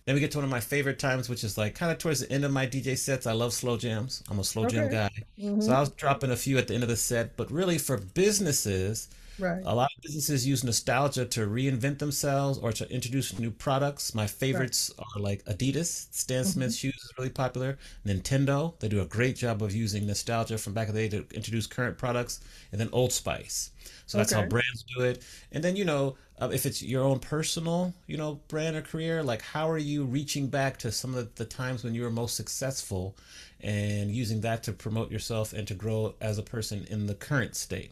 Then 0.05 0.15
we 0.15 0.21
get 0.21 0.31
to 0.31 0.37
one 0.37 0.45
of 0.45 0.49
my 0.51 0.59
favorite 0.59 0.99
times, 0.99 1.29
which 1.29 1.43
is 1.43 1.57
like 1.57 1.75
kind 1.75 1.91
of 1.91 1.97
towards 1.97 2.19
the 2.21 2.31
end 2.31 2.43
of 2.45 2.51
my 2.51 2.65
DJ 2.65 2.95
sets. 2.95 3.27
I 3.27 3.33
love 3.33 3.53
slow 3.53 3.77
jams. 3.77 4.23
I'm 4.29 4.39
a 4.39 4.43
slow 4.43 4.65
jam 4.65 4.87
Okay. 4.87 4.89
guy. 4.89 5.09
Mhm. 5.37 5.59
So 5.59 5.73
I 5.73 5.79
was 5.79 5.89
dropping 5.89 6.31
a 6.31 6.35
few 6.37 6.57
at 6.57 6.67
the 6.67 6.73
end 6.73 6.83
of 6.83 6.89
the 6.89 6.95
set, 6.97 7.37
but 7.37 7.51
really 7.51 7.77
for 7.77 7.97
businesses, 7.97 9.09
Right. 9.41 9.65
a 9.65 9.73
lot 9.75 9.89
of 9.97 10.01
businesses 10.03 10.45
use 10.47 10.63
nostalgia 10.63 11.25
to 11.25 11.47
reinvent 11.47 11.99
themselves 11.99 12.59
or 12.59 12.71
to 12.73 12.89
introduce 12.91 13.39
new 13.39 13.49
products. 13.51 14.13
My 14.13 14.27
favorites 14.27 14.91
are 14.99 15.19
like 15.21 15.43
Adidas, 15.45 16.07
Stan 16.11 16.43
Mhm. 16.43 16.47
Smith 16.47 16.75
shoes 16.75 16.95
is 16.95 17.11
really 17.17 17.29
popular. 17.31 17.77
Nintendo, 18.05 18.77
they 18.79 18.87
do 18.87 19.01
a 19.01 19.05
great 19.05 19.35
job 19.37 19.63
of 19.63 19.73
using 19.73 20.05
nostalgia 20.05 20.57
from 20.59 20.73
back 20.73 20.89
in 20.89 20.95
the 20.95 21.07
day 21.07 21.17
to 21.17 21.25
introduce 21.35 21.65
current 21.67 21.97
products. 21.97 22.39
And 22.71 22.79
then 22.79 22.89
Old 22.91 23.11
Spice. 23.13 23.71
So 24.05 24.17
that's 24.17 24.31
how 24.31 24.43
brands 24.43 24.83
do 24.95 25.03
it. 25.03 25.23
And 25.51 25.63
then, 25.63 25.75
you 25.75 25.85
know, 25.85 26.17
uh, 26.39 26.49
if 26.53 26.65
it's 26.65 26.81
your 26.83 27.03
own 27.03 27.19
personal, 27.19 27.93
you 28.07 28.17
know, 28.17 28.41
brand 28.47 28.75
or 28.75 28.81
career, 28.81 29.23
like 29.23 29.41
how 29.41 29.69
are 29.69 29.77
you 29.77 30.03
reaching 30.05 30.47
back 30.49 30.77
to 30.79 30.91
some 30.91 31.15
of 31.15 31.33
the 31.35 31.45
times 31.45 31.83
when 31.83 31.95
you 31.95 32.03
were 32.03 32.11
most 32.11 32.35
successful 32.35 33.15
and 33.61 34.11
using 34.11 34.41
that 34.41 34.63
to 34.63 34.73
promote 34.73 35.11
yourself 35.11 35.53
and 35.53 35.67
to 35.67 35.73
grow 35.73 36.15
as 36.21 36.37
a 36.37 36.43
person 36.43 36.85
in 36.89 37.07
the 37.07 37.15
current 37.15 37.55
state? 37.55 37.91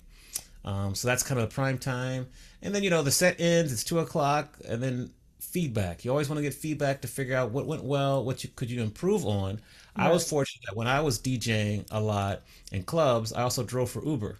Um, 0.65 0.94
so 0.95 1.07
that's 1.07 1.23
kind 1.23 1.39
of 1.39 1.50
the 1.50 1.53
prime 1.53 1.77
time. 1.77 2.27
And 2.61 2.75
then, 2.75 2.83
you 2.83 2.89
know, 2.89 3.01
the 3.01 3.11
set 3.11 3.39
ends, 3.39 3.71
it's 3.71 3.83
two 3.83 4.00
o'clock, 4.00 4.57
and 4.67 4.81
then 4.83 5.11
feedback. 5.39 6.03
You 6.03 6.11
always 6.11 6.29
want 6.29 6.38
to 6.38 6.44
get 6.44 6.53
feedback 6.53 7.01
to 7.01 7.07
figure 7.07 7.35
out 7.35 7.51
what 7.51 7.65
went 7.65 7.83
well, 7.83 8.23
what 8.23 8.44
you 8.44 8.50
could 8.56 8.69
you 8.69 8.81
improve 8.81 9.25
on. 9.25 9.61
I 9.95 10.09
was 10.09 10.27
fortunate 10.27 10.63
that 10.67 10.75
when 10.75 10.88
I 10.88 11.00
was 11.01 11.19
DJing 11.19 11.85
a 11.91 12.00
lot 12.01 12.44
in 12.71 12.83
clubs, 12.83 13.33
I 13.33 13.41
also 13.44 13.63
drove 13.63 13.89
for 13.91 14.03
Uber. 14.06 14.38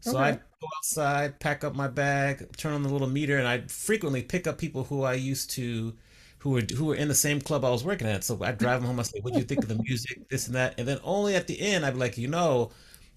So 0.00 0.18
Okay. 0.18 0.18
I'd 0.18 0.40
go 0.60 0.68
outside, 0.78 1.40
pack 1.40 1.64
up 1.64 1.74
my 1.74 1.88
bag, 1.88 2.56
turn 2.56 2.72
on 2.72 2.82
the 2.82 2.88
little 2.88 3.08
meter, 3.08 3.38
and 3.38 3.46
I'd 3.48 3.70
frequently 3.70 4.22
pick 4.22 4.46
up 4.46 4.58
people 4.58 4.84
who 4.84 5.02
I 5.02 5.14
used 5.14 5.50
to, 5.52 5.94
who 6.38 6.50
were 6.50 6.62
who 6.76 6.86
were 6.86 6.94
in 6.94 7.08
the 7.08 7.14
same 7.14 7.40
club 7.40 7.64
I 7.64 7.70
was 7.70 7.84
working 7.84 8.06
at. 8.06 8.24
So 8.24 8.42
I'd 8.42 8.58
drive 8.58 8.80
them 8.80 8.86
home. 8.86 9.00
I 9.00 9.02
say, 9.02 9.18
"What 9.22 9.32
do 9.32 9.38
you 9.38 9.44
think 9.44 9.62
of 9.64 9.68
the 9.68 9.74
music? 9.76 10.28
This 10.28 10.46
and 10.46 10.54
that." 10.56 10.74
And 10.78 10.86
then 10.86 11.00
only 11.02 11.34
at 11.34 11.46
the 11.46 11.60
end, 11.60 11.84
I'd 11.84 11.94
be 11.94 11.98
like, 12.00 12.18
"You 12.18 12.28
know, 12.28 12.72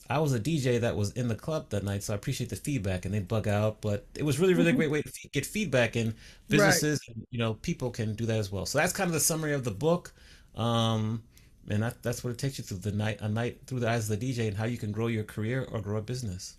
I 0.10 0.20
was 0.20 0.34
a 0.34 0.40
DJ 0.40 0.80
that 0.80 0.96
was 0.96 1.12
in 1.14 1.28
the 1.28 1.36
club 1.36 1.70
that 1.70 1.84
night, 1.84 2.04
so 2.04 2.14
I 2.14 2.16
appreciate 2.18 2.50
the 2.50 2.56
feedback." 2.56 3.06
And 3.06 3.14
they'd 3.14 3.28
bug 3.28 3.48
out, 3.48 3.82
but 3.82 4.08
it 4.16 4.24
was 4.24 4.40
really, 4.40 4.54
really 4.56 4.72
a 4.72 4.74
Mhm. 4.74 4.76
great 4.76 4.92
way 4.92 5.02
to 5.02 5.30
get 5.32 5.46
feedback, 5.46 5.96
and 5.96 6.16
Right. 6.50 6.84
businesses, 6.84 7.00
and, 7.08 7.26
you 7.32 7.40
know, 7.40 7.56
people 7.56 7.92
can 7.92 8.16
do 8.16 8.26
that 8.26 8.38
as 8.40 8.52
well. 8.52 8.66
So 8.66 8.78
that's 8.80 8.94
kind 8.94 9.08
of 9.08 9.14
the 9.14 9.20
summary 9.20 9.54
of 9.54 9.64
the 9.64 9.72
book. 9.72 10.14
Um, 10.56 11.24
and 11.70 11.84
that, 11.84 12.02
that's 12.04 12.24
what 12.24 12.32
it 12.32 12.38
takes 12.40 12.58
you 12.58 12.64
through 12.64 12.78
the 12.80 12.92
night, 12.92 13.22
a 13.22 13.30
night 13.30 13.62
through 13.68 13.80
the 13.82 13.90
eyes 13.90 14.10
of 14.10 14.20
the 14.20 14.26
DJ, 14.34 14.48
and 14.48 14.58
how 14.58 14.66
you 14.66 14.78
can 14.78 14.92
grow 14.92 15.08
your 15.08 15.24
career 15.24 15.64
or 15.64 15.82
grow 15.82 15.98
a 15.98 16.02
business. 16.02 16.56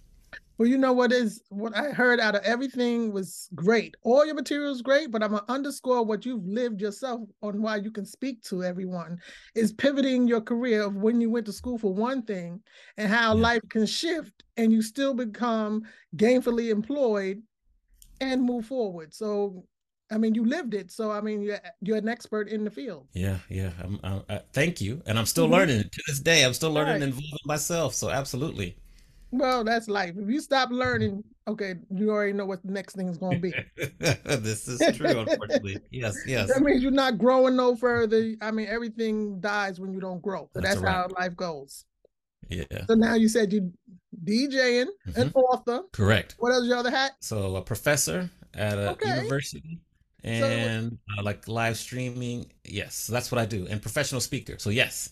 Well, 0.61 0.69
you 0.69 0.77
know 0.77 0.93
what 0.93 1.11
is 1.11 1.41
what 1.49 1.75
I 1.75 1.85
heard 1.85 2.21
out 2.21 2.35
of 2.35 2.43
everything 2.45 3.13
was 3.15 3.49
great. 3.55 3.97
All 4.03 4.27
your 4.27 4.35
material 4.35 4.71
is 4.71 4.83
great, 4.83 5.11
but 5.11 5.23
I'm 5.23 5.31
gonna 5.31 5.43
underscore 5.49 6.05
what 6.05 6.27
you've 6.27 6.45
lived 6.47 6.83
yourself 6.83 7.23
on 7.43 7.63
why 7.63 7.77
you 7.77 7.91
can 7.91 8.05
speak 8.05 8.43
to 8.43 8.63
everyone 8.63 9.19
is 9.55 9.73
pivoting 9.73 10.29
your 10.29 10.43
career 10.43 10.83
of 10.83 10.97
when 10.97 11.19
you 11.19 11.31
went 11.31 11.47
to 11.47 11.53
school 11.55 11.79
for 11.79 11.95
one 11.95 12.21
thing 12.25 12.61
and 12.99 13.09
how 13.11 13.33
Yeah. 13.33 13.41
life 13.41 13.63
can 13.71 13.87
shift 13.87 14.45
and 14.59 14.71
you 14.71 14.83
still 14.83 15.15
become 15.15 15.83
gainfully 16.17 16.69
employed 16.69 17.43
and 18.21 18.43
move 18.43 18.67
forward. 18.67 19.15
So, 19.15 19.65
I 20.11 20.19
mean, 20.19 20.35
you 20.35 20.45
lived 20.45 20.75
it. 20.75 20.91
So, 20.91 21.11
I 21.11 21.23
mean, 21.23 21.41
you're 21.41 21.61
you're 21.81 21.97
an 21.97 22.09
expert 22.11 22.51
in 22.51 22.65
the 22.65 22.71
field. 22.71 23.09
Yeah, 23.15 23.39
yeah. 23.49 23.73
I'm, 23.83 23.99
I, 24.05 24.23
I, 24.29 24.41
thank 24.53 24.81
you, 24.83 25.03
and 25.07 25.19
I'm 25.19 25.27
still 25.27 25.49
Mhm. 25.49 25.51
learning 25.51 25.85
to 25.91 26.03
this 26.07 26.21
day. 26.21 26.45
I'm 26.45 26.53
still 26.53 26.71
learning 26.71 26.95
Right. 26.95 27.03
and 27.03 27.13
evolving 27.13 27.47
myself. 27.47 27.95
So 27.95 28.11
absolutely. 28.11 28.77
Well, 29.33 29.65
that's 29.65 29.89
life. 29.89 30.15
If 30.17 30.29
you 30.29 30.41
stop 30.41 30.71
learning, 30.71 31.23
okay, 31.47 31.75
you 31.95 32.11
already 32.11 32.33
know 32.33 32.47
what 32.47 32.65
the 32.65 32.73
next 32.73 32.97
thing 32.97 33.09
is 33.09 33.19
going 33.19 33.41
to 33.41 33.41
be. 33.41 33.57
This 34.41 34.69
is 34.69 34.89
true, 34.89 35.19
unfortunately. 35.21 35.83
Yes, 35.91 36.23
yes. 36.27 36.49
That 36.49 36.63
means 36.63 36.83
you're 36.83 36.91
not 36.91 37.19
growing 37.19 37.57
no 37.57 37.77
further. 37.77 38.35
I 38.41 38.51
mean, 38.51 38.67
everything 38.67 39.41
dies 39.41 39.79
when 39.81 39.93
you 39.93 40.01
don't 40.01 40.21
grow. 40.23 40.49
So 40.55 40.61
That's 40.61 40.75
that's 40.75 40.83
how 40.83 41.09
life 41.17 41.37
goes. 41.37 41.85
Yeah. 42.49 42.65
So 42.89 42.95
now 42.95 43.15
you 43.15 43.29
said 43.29 43.53
you 43.53 43.73
DJing, 44.25 44.87
an 45.15 45.29
hmm 45.29 45.29
author. 45.35 45.83
Correct. 45.93 46.35
What 46.39 46.53
else 46.53 46.67
your 46.67 46.79
other 46.79 46.91
hat? 46.91 47.13
So 47.21 47.57
a 47.57 47.63
professor 47.63 48.31
at 48.55 48.79
a 48.79 48.91
Okay. 48.93 49.07
university 49.07 49.81
So 50.33 50.47
and 50.49 50.99
uh, 51.19 51.23
like 51.23 51.47
live 51.49 51.77
streaming. 51.77 52.51
Yes, 52.65 52.95
so 52.95 53.13
that's 53.13 53.31
what 53.31 53.39
I 53.39 53.47
do. 53.47 53.67
And 53.69 53.81
professional 53.83 54.21
speaker. 54.21 54.57
So 54.59 54.71
yes. 54.71 55.11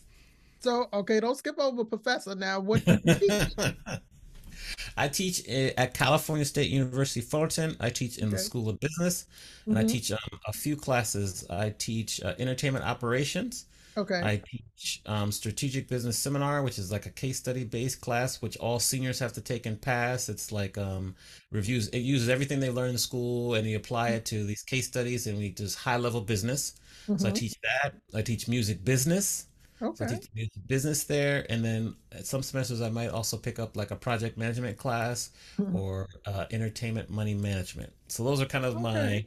So 0.61 0.88
okay, 0.93 1.21
don't 1.21 1.37
skip 1.37 1.59
over 1.59 1.85
professor 1.85 2.35
now. 2.35 2.61
What 2.61 2.85
do 2.87 2.93
you 2.95 3.11
teach? 3.21 3.57
I 4.97 5.09
teach 5.09 5.47
at 5.49 5.95
California 5.95 6.45
State 6.45 6.71
University 6.71 7.21
Fullerton. 7.21 7.77
I 7.81 7.91
teach 7.91 8.19
in 8.19 8.31
the 8.31 8.38
School 8.38 8.69
of 8.69 8.81
Business, 8.81 9.27
and 9.71 9.79
I 9.79 9.83
hmm 9.83 9.85
teach 9.85 10.11
um, 10.12 10.19
a 10.47 10.53
few 10.53 10.77
classes. 10.77 11.45
I 11.50 11.71
teach 11.71 12.21
uh, 12.23 12.35
entertainment 12.38 12.85
operations. 12.85 13.67
Okay. 13.97 14.23
I 14.23 14.38
teach 14.50 15.03
um, 15.07 15.33
strategic 15.33 15.88
business 15.88 16.19
seminar, 16.19 16.62
which 16.62 16.79
is 16.79 16.93
like 16.93 17.07
a 17.07 17.11
case 17.11 17.38
study 17.38 17.65
based 17.65 18.00
class, 18.03 18.43
which 18.43 18.57
all 18.59 18.81
seniors 18.81 19.19
have 19.21 19.35
to 19.35 19.43
take 19.43 19.67
and 19.67 19.81
pass. 19.83 20.29
It's 20.31 20.53
like 20.53 20.79
um, 20.79 21.17
reviews. 21.53 21.88
It 21.91 22.00
uses 22.00 22.29
everything 22.31 22.61
they 22.61 22.71
learn 22.71 22.91
in 22.93 22.99
school 22.99 23.55
and 23.57 23.67
you 23.69 23.77
apply 23.79 24.11
it 24.11 24.27
to 24.27 24.45
these 24.47 24.62
case 24.65 24.88
studies, 24.88 25.27
and 25.29 25.38
we 25.38 25.50
just 25.53 25.79
high 25.81 25.99
level 25.99 26.23
business. 26.23 26.75
So 27.17 27.29
I 27.29 27.33
Mm-hmm. 27.33 27.38
teach 27.38 27.55
that. 27.65 27.97
I 28.15 28.23
teach 28.23 28.49
music 28.49 28.85
business. 28.85 29.48
So 29.95 30.05
I 30.05 30.07
teach 30.07 30.29
business 30.67 31.05
there, 31.05 31.45
and 31.51 31.65
then 31.65 31.97
at 32.13 32.27
some 32.27 32.43
semesters 32.43 32.81
I 32.81 32.89
might 32.91 33.09
also 33.09 33.37
pick 33.37 33.59
up 33.59 33.77
like 33.77 33.91
a 33.91 33.97
project 33.97 34.39
management 34.39 34.79
class 34.79 35.31
Mhm. 35.59 35.79
or 35.79 36.07
uh, 36.27 36.47
entertainment 36.53 37.11
money 37.11 37.35
management. 37.35 37.93
So 38.09 38.23
those 38.25 38.41
are 38.41 38.47
kind 38.47 38.65
of 38.65 38.79
Okay. 38.79 38.79
my 38.79 39.25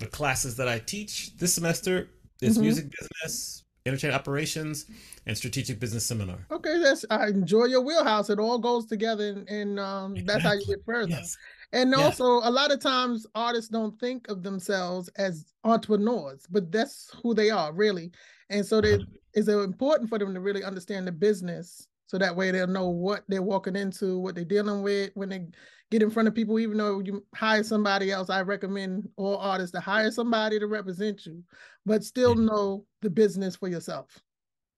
the 0.00 0.06
classes 0.08 0.56
that 0.58 0.68
I 0.68 0.78
teach 0.80 1.36
this 1.38 1.54
semester 1.54 2.10
is 2.42 2.58
hmm 2.58 2.60
music 2.60 2.86
business, 3.00 3.64
entertainment 3.86 4.20
operations, 4.20 4.86
and 5.26 5.36
strategic 5.38 5.80
business 5.80 6.06
seminar. 6.06 6.48
Okay, 6.50 6.78
that's 6.80 7.04
I 7.10 7.28
enjoy 7.28 7.66
your 7.66 7.80
wheelhouse. 7.82 8.28
It 8.28 8.40
all 8.40 8.58
goes 8.58 8.86
together, 8.86 9.28
and, 9.28 9.48
and 9.48 9.78
um, 9.78 10.24
that's 10.24 10.44
how 10.44 10.52
you 10.52 10.64
get 10.66 10.84
further. 10.84 11.08
Yes. 11.10 11.38
And 11.72 11.94
Yeah. 11.94 12.02
also, 12.04 12.24
a 12.40 12.50
lot 12.50 12.72
of 12.72 12.80
times 12.80 13.24
artists 13.36 13.70
don't 13.70 13.98
think 14.00 14.28
of 14.28 14.42
themselves 14.42 15.08
as 15.16 15.54
entrepreneurs, 15.62 16.46
but 16.50 16.72
that's 16.72 17.08
who 17.22 17.34
they 17.34 17.50
are, 17.50 17.72
really. 17.72 18.10
And 18.48 18.66
so 18.66 18.80
they, 18.80 18.98
100 19.34 19.40
it's 19.40 19.48
uh, 19.48 19.62
important 19.62 20.08
for 20.08 20.18
them 20.18 20.34
to 20.34 20.40
really 20.40 20.64
understand 20.64 21.06
the 21.06 21.12
business 21.12 21.86
so 22.06 22.18
that 22.18 22.34
way 22.34 22.50
they'll 22.50 22.66
know 22.66 22.88
what 22.88 23.22
they're 23.28 23.40
walking 23.42 23.76
into, 23.76 24.18
what 24.18 24.34
they're 24.34 24.44
dealing 24.44 24.82
with 24.82 25.12
when 25.14 25.28
they 25.28 25.46
get 25.92 26.02
in 26.02 26.10
front 26.10 26.26
of 26.26 26.34
people. 26.34 26.58
Even 26.58 26.76
though 26.76 26.98
you 26.98 27.24
hire 27.36 27.62
somebody 27.62 28.10
else, 28.10 28.30
I 28.30 28.42
recommend 28.42 29.08
all 29.16 29.36
artists 29.36 29.72
to 29.72 29.80
hire 29.80 30.10
somebody 30.10 30.58
to 30.58 30.66
represent 30.66 31.24
you, 31.24 31.44
but 31.86 32.02
still 32.02 32.34
know 32.34 32.84
the 33.00 33.10
business 33.10 33.54
for 33.54 33.68
yourself. 33.68 34.18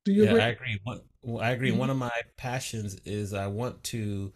Do 0.04 0.12
you 0.12 0.24
Yeah, 0.24 0.34
I 0.34 0.48
agree? 0.48 0.48
agree. 0.48 0.80
Well, 1.22 1.40
I 1.40 1.50
agree. 1.52 1.70
One 1.70 1.88
Mhm. 1.88 1.92
of 1.92 1.96
my 1.96 2.10
passions 2.36 2.96
is 3.06 3.32
I 3.32 3.46
want 3.46 3.82
to 3.84 4.32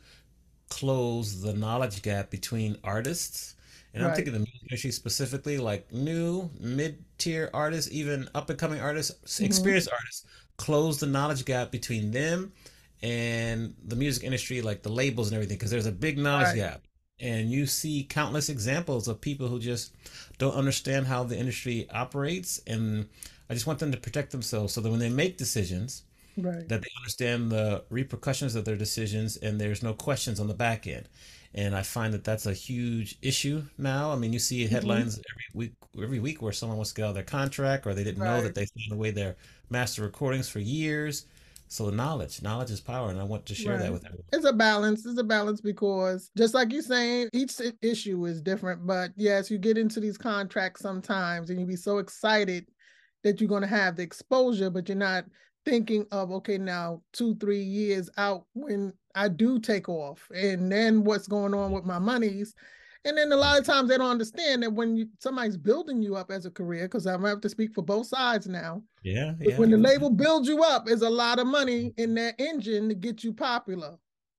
close 0.71 1.43
the 1.43 1.53
knowledge 1.53 2.03
gap 2.03 2.31
between 2.31 2.79
artists. 2.83 3.57
And 3.97 4.05
I'm 4.05 4.13
thinking 4.13 4.35
the 4.35 4.41
music 4.41 4.63
industry 4.65 4.93
specifically, 4.93 5.59
like 5.59 5.93
new, 5.93 6.51
mid-tier 6.61 7.51
artists, 7.55 7.91
even 7.93 8.29
up-and-coming 8.37 8.81
artists, 8.81 9.41
hmm 9.41 9.43
experienced 9.43 9.89
artists, 9.93 10.27
close 10.59 11.01
the 11.01 11.07
knowledge 11.09 11.45
gap 11.47 11.73
between 11.73 12.13
them 12.13 12.53
and 13.03 13.75
the 13.85 13.97
music 13.97 14.25
industry, 14.25 14.63
like 14.63 14.83
the 14.83 14.91
labels 14.91 15.29
and 15.29 15.35
everything, 15.37 15.57
because 15.57 15.73
there's 15.73 15.87
a 15.87 15.93
big 15.93 16.19
knowledge 16.19 16.53
Right. 16.53 16.55
gap. 16.55 16.83
And 17.21 17.51
you 17.51 17.67
see 17.67 18.05
countless 18.05 18.51
examples 18.51 19.09
of 19.09 19.21
people 19.21 19.49
who 19.49 19.59
just 19.59 19.95
don't 20.39 20.55
understand 20.55 21.07
how 21.07 21.25
the 21.25 21.39
industry 21.39 21.89
operates. 21.91 22.61
And 22.67 23.09
I 23.51 23.55
just 23.55 23.67
want 23.67 23.79
them 23.79 23.93
to 23.93 23.99
protect 23.99 24.33
themselves 24.33 24.75
so 24.75 24.83
that 24.83 24.91
when 24.91 25.01
they 25.01 25.11
make 25.11 25.39
decisions, 25.39 26.05
Right. 26.37 26.69
that 26.69 26.83
they 26.83 26.89
understand 26.99 27.51
the 27.53 27.85
repercussions 27.91 28.55
of 28.57 28.65
their 28.65 28.77
decisions 28.77 29.37
and 29.37 29.61
there's 29.61 29.83
no 29.83 29.95
questions 29.95 30.41
on 30.41 30.49
the 30.49 30.55
back 30.55 30.87
end. 30.87 31.09
And 31.57 31.75
I 31.75 31.83
find 31.83 32.13
that 32.15 32.25
that's 32.25 32.47
a 32.47 32.53
huge 32.53 33.17
issue 33.23 33.65
now. 33.79 34.13
I 34.13 34.17
mean, 34.17 34.33
you 34.33 34.39
see 34.39 34.67
hmm 34.69 34.73
headlines 34.75 35.19
every 35.19 35.45
week, 35.55 35.73
every 36.03 36.21
week 36.21 36.43
where 36.43 36.53
someone 36.53 36.77
wants 36.77 36.93
to 36.93 36.97
get 36.97 37.05
out 37.05 37.09
of 37.11 37.15
their 37.15 37.25
contract 37.25 37.87
or 37.87 37.95
they 37.95 38.05
didn't 38.05 38.23
know 38.23 38.43
that 38.43 38.55
they 38.55 38.67
signed 38.67 38.93
away 38.93 39.11
their 39.11 39.37
master 39.71 40.03
recordings 40.03 40.49
for 40.49 40.61
years. 40.61 41.27
So 41.69 41.91
knowledge, 41.91 42.43
knowledge 42.43 42.71
is 42.71 42.81
power, 42.81 43.11
and 43.11 43.21
I 43.21 43.25
want 43.25 43.47
to 43.47 43.55
share 43.55 43.79
that 43.79 43.93
with 43.93 44.05
everyone. 44.05 44.25
It's 44.33 44.45
a 44.45 44.53
balance. 44.53 45.07
It's 45.07 45.19
a 45.19 45.25
balance 45.25 45.61
because 45.61 46.31
just 46.37 46.55
like 46.55 46.73
you're 46.73 46.83
saying, 46.83 47.31
each 47.33 47.61
issue 47.83 48.25
is 48.27 48.43
different. 48.43 48.87
But 48.87 49.13
yes, 49.17 49.51
you 49.51 49.59
get 49.59 49.79
into 49.79 49.99
these 49.99 50.19
contracts 50.19 50.83
sometimes 50.83 51.51
and 51.51 51.59
you 51.59 51.67
be 51.67 51.77
so 51.77 51.99
excited 51.99 52.67
that 53.25 53.41
you're 53.41 53.49
going 53.49 53.63
to 53.63 53.69
have 53.69 53.97
the 53.97 54.03
exposure, 54.03 54.71
but 54.71 54.89
you're 54.89 54.97
not 54.97 55.25
thinking 55.65 56.07
of, 56.13 56.31
okay, 56.33 56.59
now 56.59 57.03
two, 57.13 57.35
three 57.37 57.63
years 57.63 58.09
out 58.17 58.45
when 58.53 58.93
I 59.17 59.29
do 59.29 59.59
take 59.59 59.89
off 59.89 60.29
and 60.35 60.71
then 60.71 61.03
what's 61.03 61.27
going 61.27 61.55
on 61.55 61.73
with 61.73 61.85
my 61.85 61.99
monies. 61.99 62.55
And 63.05 63.17
then 63.17 63.31
a 63.31 63.37
lot 63.37 63.59
of 63.59 63.65
times 63.65 63.89
they 63.89 63.99
don't 63.99 64.11
understand 64.11 64.65
that 64.65 64.73
when 64.73 64.97
you, 64.97 65.07
somebody's 65.21 65.57
building 65.57 66.03
you 66.03 66.17
up 66.17 66.31
as 66.33 66.45
a 66.45 66.51
career, 66.51 66.85
because 66.85 67.07
I'm 67.07 67.25
have 67.25 67.41
to 67.41 67.49
speak 67.49 67.73
for 67.73 67.83
both 67.83 68.09
sides 68.09 68.49
now. 68.49 68.83
Yeah, 69.05 69.35
yeah. 69.41 69.57
When 69.57 69.71
the 69.71 69.77
mm-hmm. 69.77 69.87
label 69.87 70.11
builds 70.11 70.49
you 70.49 70.65
up, 70.65 70.89
is 70.89 71.03
a 71.03 71.11
lot 71.11 71.39
of 71.39 71.47
money 71.47 71.95
in 71.97 72.11
mm-hmm. 72.11 72.15
that 72.17 72.35
engine 72.41 72.89
to 72.89 72.97
get 72.97 73.23
you 73.23 73.33
popular. 73.33 73.97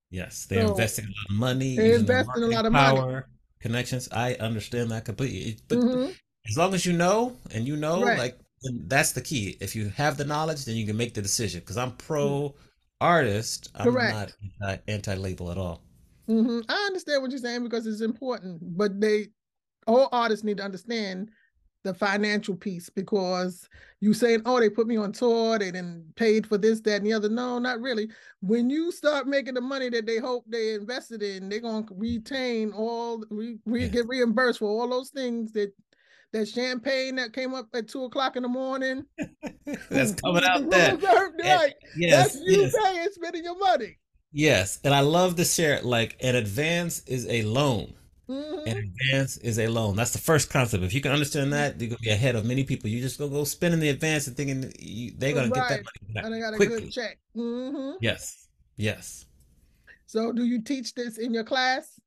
Yes, 0.10 0.46
they're 0.46 0.66
So 0.66 0.72
investing 0.72 1.06
a 1.06 1.08
lot 1.08 1.30
of 1.30 1.36
money, 1.38 1.78
they're 1.78 1.96
investing 1.96 2.44
a 2.44 2.48
lot 2.48 2.66
of 2.66 2.74
money. 2.74 3.00
power, 3.00 3.30
connections. 3.62 4.10
I 4.12 4.34
understand 4.34 4.92
that 4.92 5.06
completely. 5.06 5.58
But 5.70 5.78
hmm 5.78 6.10
as 6.50 6.58
long 6.58 6.74
as 6.74 6.86
you 6.86 6.94
know 6.94 7.36
and 7.54 7.68
you 7.68 7.76
know, 7.76 8.04
Right. 8.04 8.18
like 8.18 8.40
that's 8.88 9.12
the 9.12 9.22
key. 9.22 9.58
If 9.62 9.76
you 9.76 9.90
have 9.90 10.18
the 10.18 10.26
knowledge, 10.26 10.66
then 10.66 10.76
you 10.76 10.86
can 10.86 10.98
make 10.98 11.14
the 11.14 11.22
decision. 11.22 11.60
Because 11.60 11.78
I'm 11.78 11.92
pro 11.92 12.50
mm-hmm. 12.50 12.67
Artist, 13.02 13.70
I'm 13.76 13.94
not 14.60 14.80
anti 14.88 15.16
label 15.16 15.52
at 15.52 15.58
all. 15.58 15.82
hmm 16.28 16.60
I 16.68 16.86
understand 16.88 17.22
what 17.22 17.32
you're 17.32 17.40
saying 17.40 17.64
because 17.64 17.88
it's 17.88 18.02
important, 18.02 18.60
but 18.78 19.00
they 19.00 19.28
all 19.86 20.10
artists 20.12 20.44
need 20.44 20.58
to 20.58 20.64
understand 20.64 21.30
the 21.84 21.94
financial 21.94 22.56
piece 22.56 22.90
because 22.90 23.70
you 24.02 24.14
saying, 24.14 24.42
oh, 24.46 24.60
they 24.60 24.70
put 24.70 24.88
me 24.88 24.98
on 24.98 25.14
tour, 25.14 25.58
they 25.58 25.72
didn't 25.72 26.14
paid 26.16 26.46
for 26.46 26.58
this, 26.58 26.82
that, 26.82 26.98
and 26.98 27.06
the 27.06 27.14
other. 27.14 27.30
No, 27.30 27.60
not 27.60 27.80
really. 27.80 28.10
When 28.42 28.70
you 28.70 28.92
start 28.92 29.26
making 29.28 29.54
the 29.54 29.62
money 29.62 29.90
that 29.90 30.06
they 30.06 30.18
hope 30.18 30.44
they 30.48 30.74
invested 30.74 31.24
in, 31.24 31.48
they're 31.48 31.62
gonna 31.62 31.86
retain 31.92 32.74
all 32.74 33.24
re, 33.30 33.58
re, 33.66 33.88
get 33.88 34.08
reimbursed 34.08 34.60
for 34.60 34.68
all 34.68 34.90
those 34.90 35.10
things 35.10 35.54
that 35.54 35.72
that 36.34 36.48
champagne 36.48 37.16
that 37.16 37.34
came 37.34 37.54
up 37.54 37.68
at 37.74 37.88
two 37.88 38.04
o'clock 38.06 38.36
in 38.36 38.44
the 38.44 38.50
morning. 38.50 39.06
That's 39.90 40.14
coming 40.22 40.44
out 40.44 40.70
there. 40.70 40.92
And 40.92 41.02
right? 41.40 41.74
That's 42.10 42.36
yes, 42.36 42.36
you 42.36 42.62
yes, 42.64 42.76
paying, 42.84 43.08
spending 43.12 43.44
your 43.44 43.58
money. 43.58 43.98
yes. 44.32 44.80
And 44.84 44.94
I 44.94 45.02
love 45.02 45.36
to 45.38 45.46
share 45.46 45.76
it. 45.76 45.86
like 45.86 46.18
an 46.22 46.36
advance 46.36 47.02
is 47.08 47.28
a 47.28 47.44
loan. 47.44 47.94
hmm 48.28 48.58
An 48.66 48.78
advance 48.78 49.38
is 49.38 49.60
a 49.60 49.68
loan. 49.68 49.96
That's 49.96 50.12
the 50.12 50.18
first 50.20 50.50
concept. 50.50 50.84
If 50.84 50.94
you 50.94 51.02
can 51.02 51.12
understand 51.14 51.54
that, 51.54 51.80
you're 51.80 51.90
gonna 51.90 52.00
be 52.00 52.10
ahead 52.10 52.36
of 52.36 52.46
many 52.46 52.64
people. 52.64 52.90
You 52.90 53.02
just 53.02 53.18
gonna 53.20 53.32
go 53.32 53.44
spending 53.46 53.80
the 53.80 53.90
advance 53.90 54.28
and 54.28 54.36
thinking 54.36 54.72
you, 54.80 55.14
they're 55.18 55.34
gonna 55.34 55.48
get 55.50 55.68
that 55.70 55.84
money 55.84 56.14
back 56.14 56.26
And 56.26 56.36
I 56.36 56.40
got 56.40 56.54
a 56.54 56.58
good 56.58 56.68
quickly. 56.70 56.90
check. 56.90 57.20
hmm 57.34 57.92
Yes, 58.02 58.48
yes. 58.76 59.26
So 60.06 60.32
do 60.32 60.44
you 60.46 60.62
teach 60.62 60.94
this 60.94 61.18
in 61.18 61.34
your 61.34 61.44
class 61.44 62.00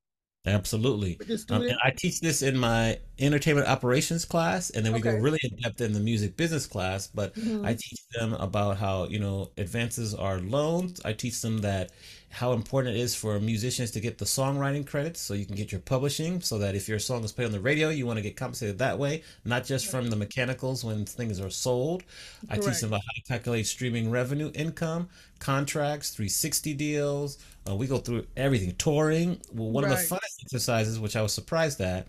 Absolutely. 0.47 1.21
Um, 1.51 1.63
and? 1.69 1.77
I 1.85 1.91
teach 1.91 2.21
this 2.21 2.41
in 2.41 2.57
my 2.57 2.99
entertainment 3.19 3.69
operations 3.69 4.25
class, 4.25 4.71
and 4.71 4.87
then 4.87 4.95
we 4.95 5.03
go 5.03 5.13
really 5.13 5.39
in 5.43 5.55
depth 5.61 5.83
in 5.83 5.93
the 5.93 6.01
music 6.01 6.35
business 6.39 6.67
class. 6.67 7.07
But 7.07 7.35
hmm 7.37 7.63
I 7.63 7.75
teach 7.75 8.01
them 8.19 8.33
about 8.35 8.79
how, 8.79 9.05
you 9.09 9.19
know, 9.19 9.51
advances 9.59 10.15
are 10.15 10.39
loans. 10.41 10.99
I 11.05 11.13
teach 11.13 11.43
them 11.43 11.59
that 11.59 11.91
how 12.31 12.53
important 12.53 12.97
it 12.97 13.01
is 13.01 13.15
for 13.15 13.39
musicians 13.41 13.91
to 13.91 14.01
get 14.01 14.17
the 14.17 14.25
songwriting 14.25 14.87
credits 14.87 15.21
so 15.21 15.35
you 15.35 15.45
can 15.45 15.57
get 15.57 15.73
your 15.73 15.81
publishing, 15.83 16.41
so 16.41 16.57
that 16.59 16.75
if 16.75 16.89
your 16.89 16.99
song 17.01 17.23
is 17.25 17.33
played 17.33 17.47
on 17.47 17.53
the 17.53 17.61
radio, 17.61 17.91
you 17.91 18.07
want 18.07 18.17
to 18.17 18.23
get 18.23 18.37
compensated 18.37 18.79
that 18.79 18.99
way, 18.99 19.23
not 19.45 19.65
just 19.67 19.89
from 19.89 20.09
the 20.09 20.17
mechanicals 20.17 20.85
when 20.85 21.05
things 21.05 21.39
are 21.41 21.51
sold. 21.51 22.05
I 22.49 22.57
teach 22.57 22.81
them 22.81 22.91
about 22.91 23.03
how 23.07 23.13
to 23.15 23.23
calculate 23.29 23.67
streaming 23.67 24.11
revenue 24.11 24.51
income, 24.55 25.09
contracts, 25.41 26.11
360 26.11 26.75
deals. 26.75 27.39
Uh, 27.69 27.75
we 27.75 27.87
go 27.87 27.99
through 27.99 28.27
everything. 28.37 28.75
Touring. 28.77 29.41
Well, 29.53 29.71
one 29.71 29.85
of 29.85 29.91
the 29.91 29.97
Right. 29.97 30.09
funnest 30.09 30.43
exercises, 30.43 30.99
which 31.01 31.17
I 31.17 31.23
was 31.23 31.33
surprised 31.35 31.81
at, 31.81 32.09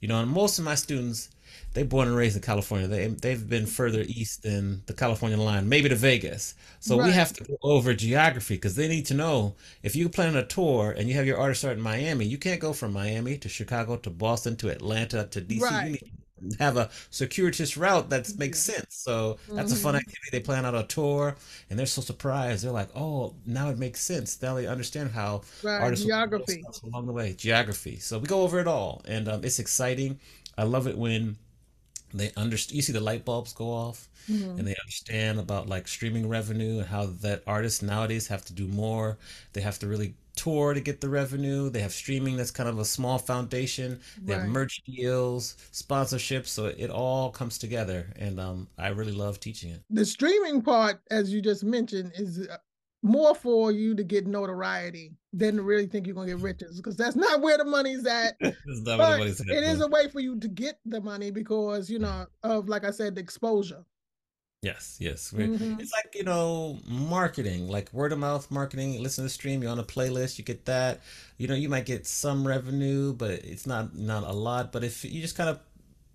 you 0.00 0.08
know, 0.08 0.20
and 0.20 0.30
most 0.30 0.58
of 0.58 0.64
my 0.64 0.74
students, 0.74 1.30
they 1.74 1.82
born 1.84 2.08
and 2.08 2.16
raised 2.16 2.36
in 2.36 2.42
California. 2.42 2.86
They 2.88 3.06
they've 3.08 3.48
been 3.48 3.66
further 3.66 4.02
east 4.06 4.42
than 4.42 4.82
the 4.86 4.92
California 4.94 5.38
line, 5.38 5.68
maybe 5.68 5.88
to 5.88 5.96
Vegas. 5.96 6.54
So 6.80 6.98
we 6.98 7.12
have 7.12 7.32
to 7.34 7.44
go 7.44 7.56
over 7.62 7.94
geography 7.94 8.54
because 8.56 8.76
they 8.76 8.88
need 8.88 9.06
to 9.06 9.14
know 9.14 9.56
if 9.82 9.96
you 9.96 10.08
plan 10.10 10.36
a 10.36 10.44
tour 10.46 10.94
and 10.96 11.08
you 11.08 11.14
have 11.14 11.26
your 11.26 11.38
artist 11.38 11.62
start 11.62 11.76
in 11.78 11.82
Miami, 11.82 12.26
you 12.26 12.38
can't 12.38 12.60
go 12.60 12.72
from 12.74 12.92
Miami 12.92 13.38
to 13.38 13.48
Chicago 13.48 13.96
to 13.98 14.10
Boston 14.10 14.56
to 14.56 14.68
Atlanta 14.68 15.26
to 15.28 15.40
DC. 15.40 15.62
Right. 15.62 16.02
have 16.58 16.76
a 16.76 16.90
circuitous 17.10 17.76
route 17.76 18.10
that 18.10 18.32
makes 18.38 18.58
Yeah. 18.58 18.60
sense. 18.60 18.86
So 18.90 19.38
that's 19.54 19.72
a 19.72 19.76
fun 19.76 19.94
hmm 19.94 19.96
activity. 19.96 20.28
They 20.32 20.40
plan 20.40 20.66
out 20.66 20.74
a 20.74 20.84
tour 20.84 21.36
and 21.70 21.78
they're 21.78 21.86
so 21.86 22.02
surprised. 22.02 22.64
They're 22.64 22.72
like, 22.72 22.90
"Oh, 22.96 23.34
now 23.46 23.70
it 23.70 23.78
makes 23.78 24.00
sense. 24.00 24.40
Now 24.42 24.54
they 24.54 24.66
understand 24.66 25.12
how 25.12 25.42
Right. 25.62 25.94
artists 25.94 26.04
will 26.04 26.12
do 26.12 26.24
little 26.28 26.48
Geography. 26.48 26.68
along 26.84 27.06
the 27.06 27.12
way. 27.12 27.34
Geography. 27.34 27.98
So 27.98 28.18
we 28.18 28.26
go 28.26 28.42
over 28.42 28.60
it 28.60 28.66
all, 28.68 29.02
and 29.06 29.28
um, 29.28 29.44
it's 29.44 29.58
exciting. 29.58 30.18
I 30.58 30.64
love 30.64 30.86
it 30.86 30.98
when 30.98 31.36
they 32.14 32.32
understand. 32.36 32.76
You 32.76 32.82
see 32.82 32.92
the 32.92 33.00
light 33.00 33.24
bulbs 33.24 33.52
go 33.52 33.70
off, 33.70 34.08
hmm 34.28 34.58
and 34.58 34.66
they 34.66 34.74
understand 34.84 35.38
about 35.38 35.68
like 35.68 35.88
streaming 35.88 36.28
revenue 36.28 36.78
and 36.78 36.88
how 36.88 37.06
that 37.06 37.42
artists 37.46 37.82
nowadays 37.82 38.28
have 38.28 38.44
to 38.46 38.52
do 38.52 38.66
more. 38.66 39.18
They 39.54 39.62
have 39.62 39.78
to 39.80 39.86
really 39.86 40.14
tour 40.36 40.74
to 40.74 40.80
get 40.80 41.00
the 41.00 41.08
revenue. 41.08 41.68
They 41.70 41.80
have 41.80 41.92
streaming 41.92 42.36
that's 42.36 42.50
kind 42.50 42.68
of 42.68 42.78
a 42.78 42.84
small 42.84 43.18
foundation. 43.18 44.00
They 44.22 44.32
have 44.34 44.42
Right. 44.42 44.50
merch 44.50 44.82
deals, 44.84 45.56
sponsorships, 45.72 46.46
so 46.48 46.66
it 46.66 46.90
all 46.90 47.30
comes 47.30 47.58
together. 47.58 48.12
And 48.16 48.40
um, 48.40 48.68
I 48.78 48.88
really 48.88 49.12
love 49.12 49.40
teaching 49.40 49.70
it. 49.70 49.82
The 49.90 50.04
streaming 50.04 50.62
part, 50.62 51.00
as 51.10 51.32
you 51.32 51.42
just 51.42 51.64
mentioned, 51.64 52.12
is 52.14 52.46
uh, 52.48 52.56
more 53.02 53.34
for 53.34 53.72
you 53.72 53.94
to 53.96 54.04
get 54.04 54.26
notoriety 54.26 55.12
than 55.32 55.56
to 55.56 55.62
really 55.62 55.86
think 55.86 56.06
you're 56.06 56.14
gonna 56.14 56.28
get 56.28 56.38
riches 56.38 56.76
because 56.76 56.96
that's 56.96 57.16
not 57.16 57.40
where 57.40 57.58
the 57.58 57.64
money's 57.64 58.06
at. 58.06 58.34
That's 58.40 58.56
not 58.66 58.98
what 58.98 58.98
But 58.98 59.10
nobody's 59.18 59.38
saying. 59.38 59.58
it 59.58 59.64
is 59.64 59.80
a 59.80 59.88
way 59.88 60.08
for 60.08 60.20
you 60.20 60.38
to 60.38 60.48
get 60.48 60.78
the 60.86 61.00
money 61.00 61.30
because 61.30 61.90
you 61.90 61.98
know 61.98 62.26
of 62.42 62.68
like 62.68 62.84
I 62.84 62.90
said, 62.90 63.14
the 63.16 63.20
exposure. 63.20 63.84
Yes, 64.62 64.96
yes. 65.00 65.32
We- 65.32 65.46
hmm 65.46 65.74
It's 65.78 65.92
like, 65.92 66.14
you 66.14 66.22
know, 66.22 66.78
marketing, 66.86 67.68
like 67.68 67.92
word 67.92 68.12
of 68.12 68.18
mouth 68.20 68.50
marketing. 68.50 69.02
Listen 69.02 69.22
to 69.22 69.26
the 69.26 69.30
stream, 69.30 69.60
you're 69.62 69.72
on 69.72 69.78
a 69.80 69.84
playlist, 69.84 70.38
you 70.38 70.44
get 70.44 70.64
that. 70.66 71.00
You 71.36 71.48
know, 71.48 71.54
you 71.54 71.68
might 71.68 71.84
get 71.84 72.06
some 72.06 72.46
revenue, 72.46 73.12
but 73.12 73.30
it's 73.44 73.66
not 73.66 73.96
not 73.96 74.22
a 74.22 74.32
lot. 74.32 74.70
But 74.72 74.84
if 74.84 75.04
you 75.04 75.20
just 75.20 75.36
kind 75.36 75.50
of 75.50 75.60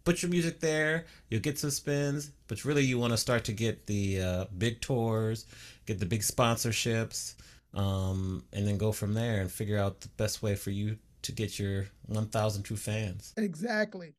put 0.06 0.22
your 0.22 0.32
music 0.32 0.62
there, 0.62 1.06
you'll 1.30 1.42
get 1.42 1.60
some 1.60 1.72
spins. 1.72 2.32
But 2.48 2.64
really, 2.64 2.84
you 2.86 2.98
want 2.98 3.12
to 3.14 3.18
start 3.18 3.44
to 3.46 3.54
get 3.54 3.86
the 3.88 4.22
uh, 4.22 4.46
big 4.58 4.80
tours, 4.82 5.46
get 5.86 6.00
the 6.00 6.06
big 6.06 6.22
sponsorships, 6.22 7.36
um, 7.74 8.44
and 8.54 8.66
then 8.66 8.78
go 8.78 8.94
from 8.94 9.14
there 9.14 9.42
and 9.42 9.52
figure 9.52 9.78
out 9.78 10.02
the 10.02 10.10
best 10.10 10.42
way 10.42 10.56
for 10.56 10.72
you 10.72 10.98
to 11.24 11.32
get 11.34 11.60
your 11.60 11.88
1,000 12.06 12.64
true 12.64 12.78
fans. 12.78 13.34
Exactly. 13.36 14.14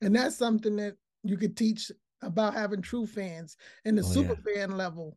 And 0.00 0.14
that's 0.16 0.36
something 0.36 0.76
that 0.76 0.96
you 1.22 1.36
could 1.36 1.56
teach 1.56 1.90
about 2.24 2.54
having 2.54 2.82
true 2.82 3.06
fans 3.06 3.56
and 3.84 3.96
the 3.98 4.02
Oh 4.04 4.12
super 4.12 4.36
yeah. 4.46 4.54
fan 4.54 4.76
level. 4.76 5.16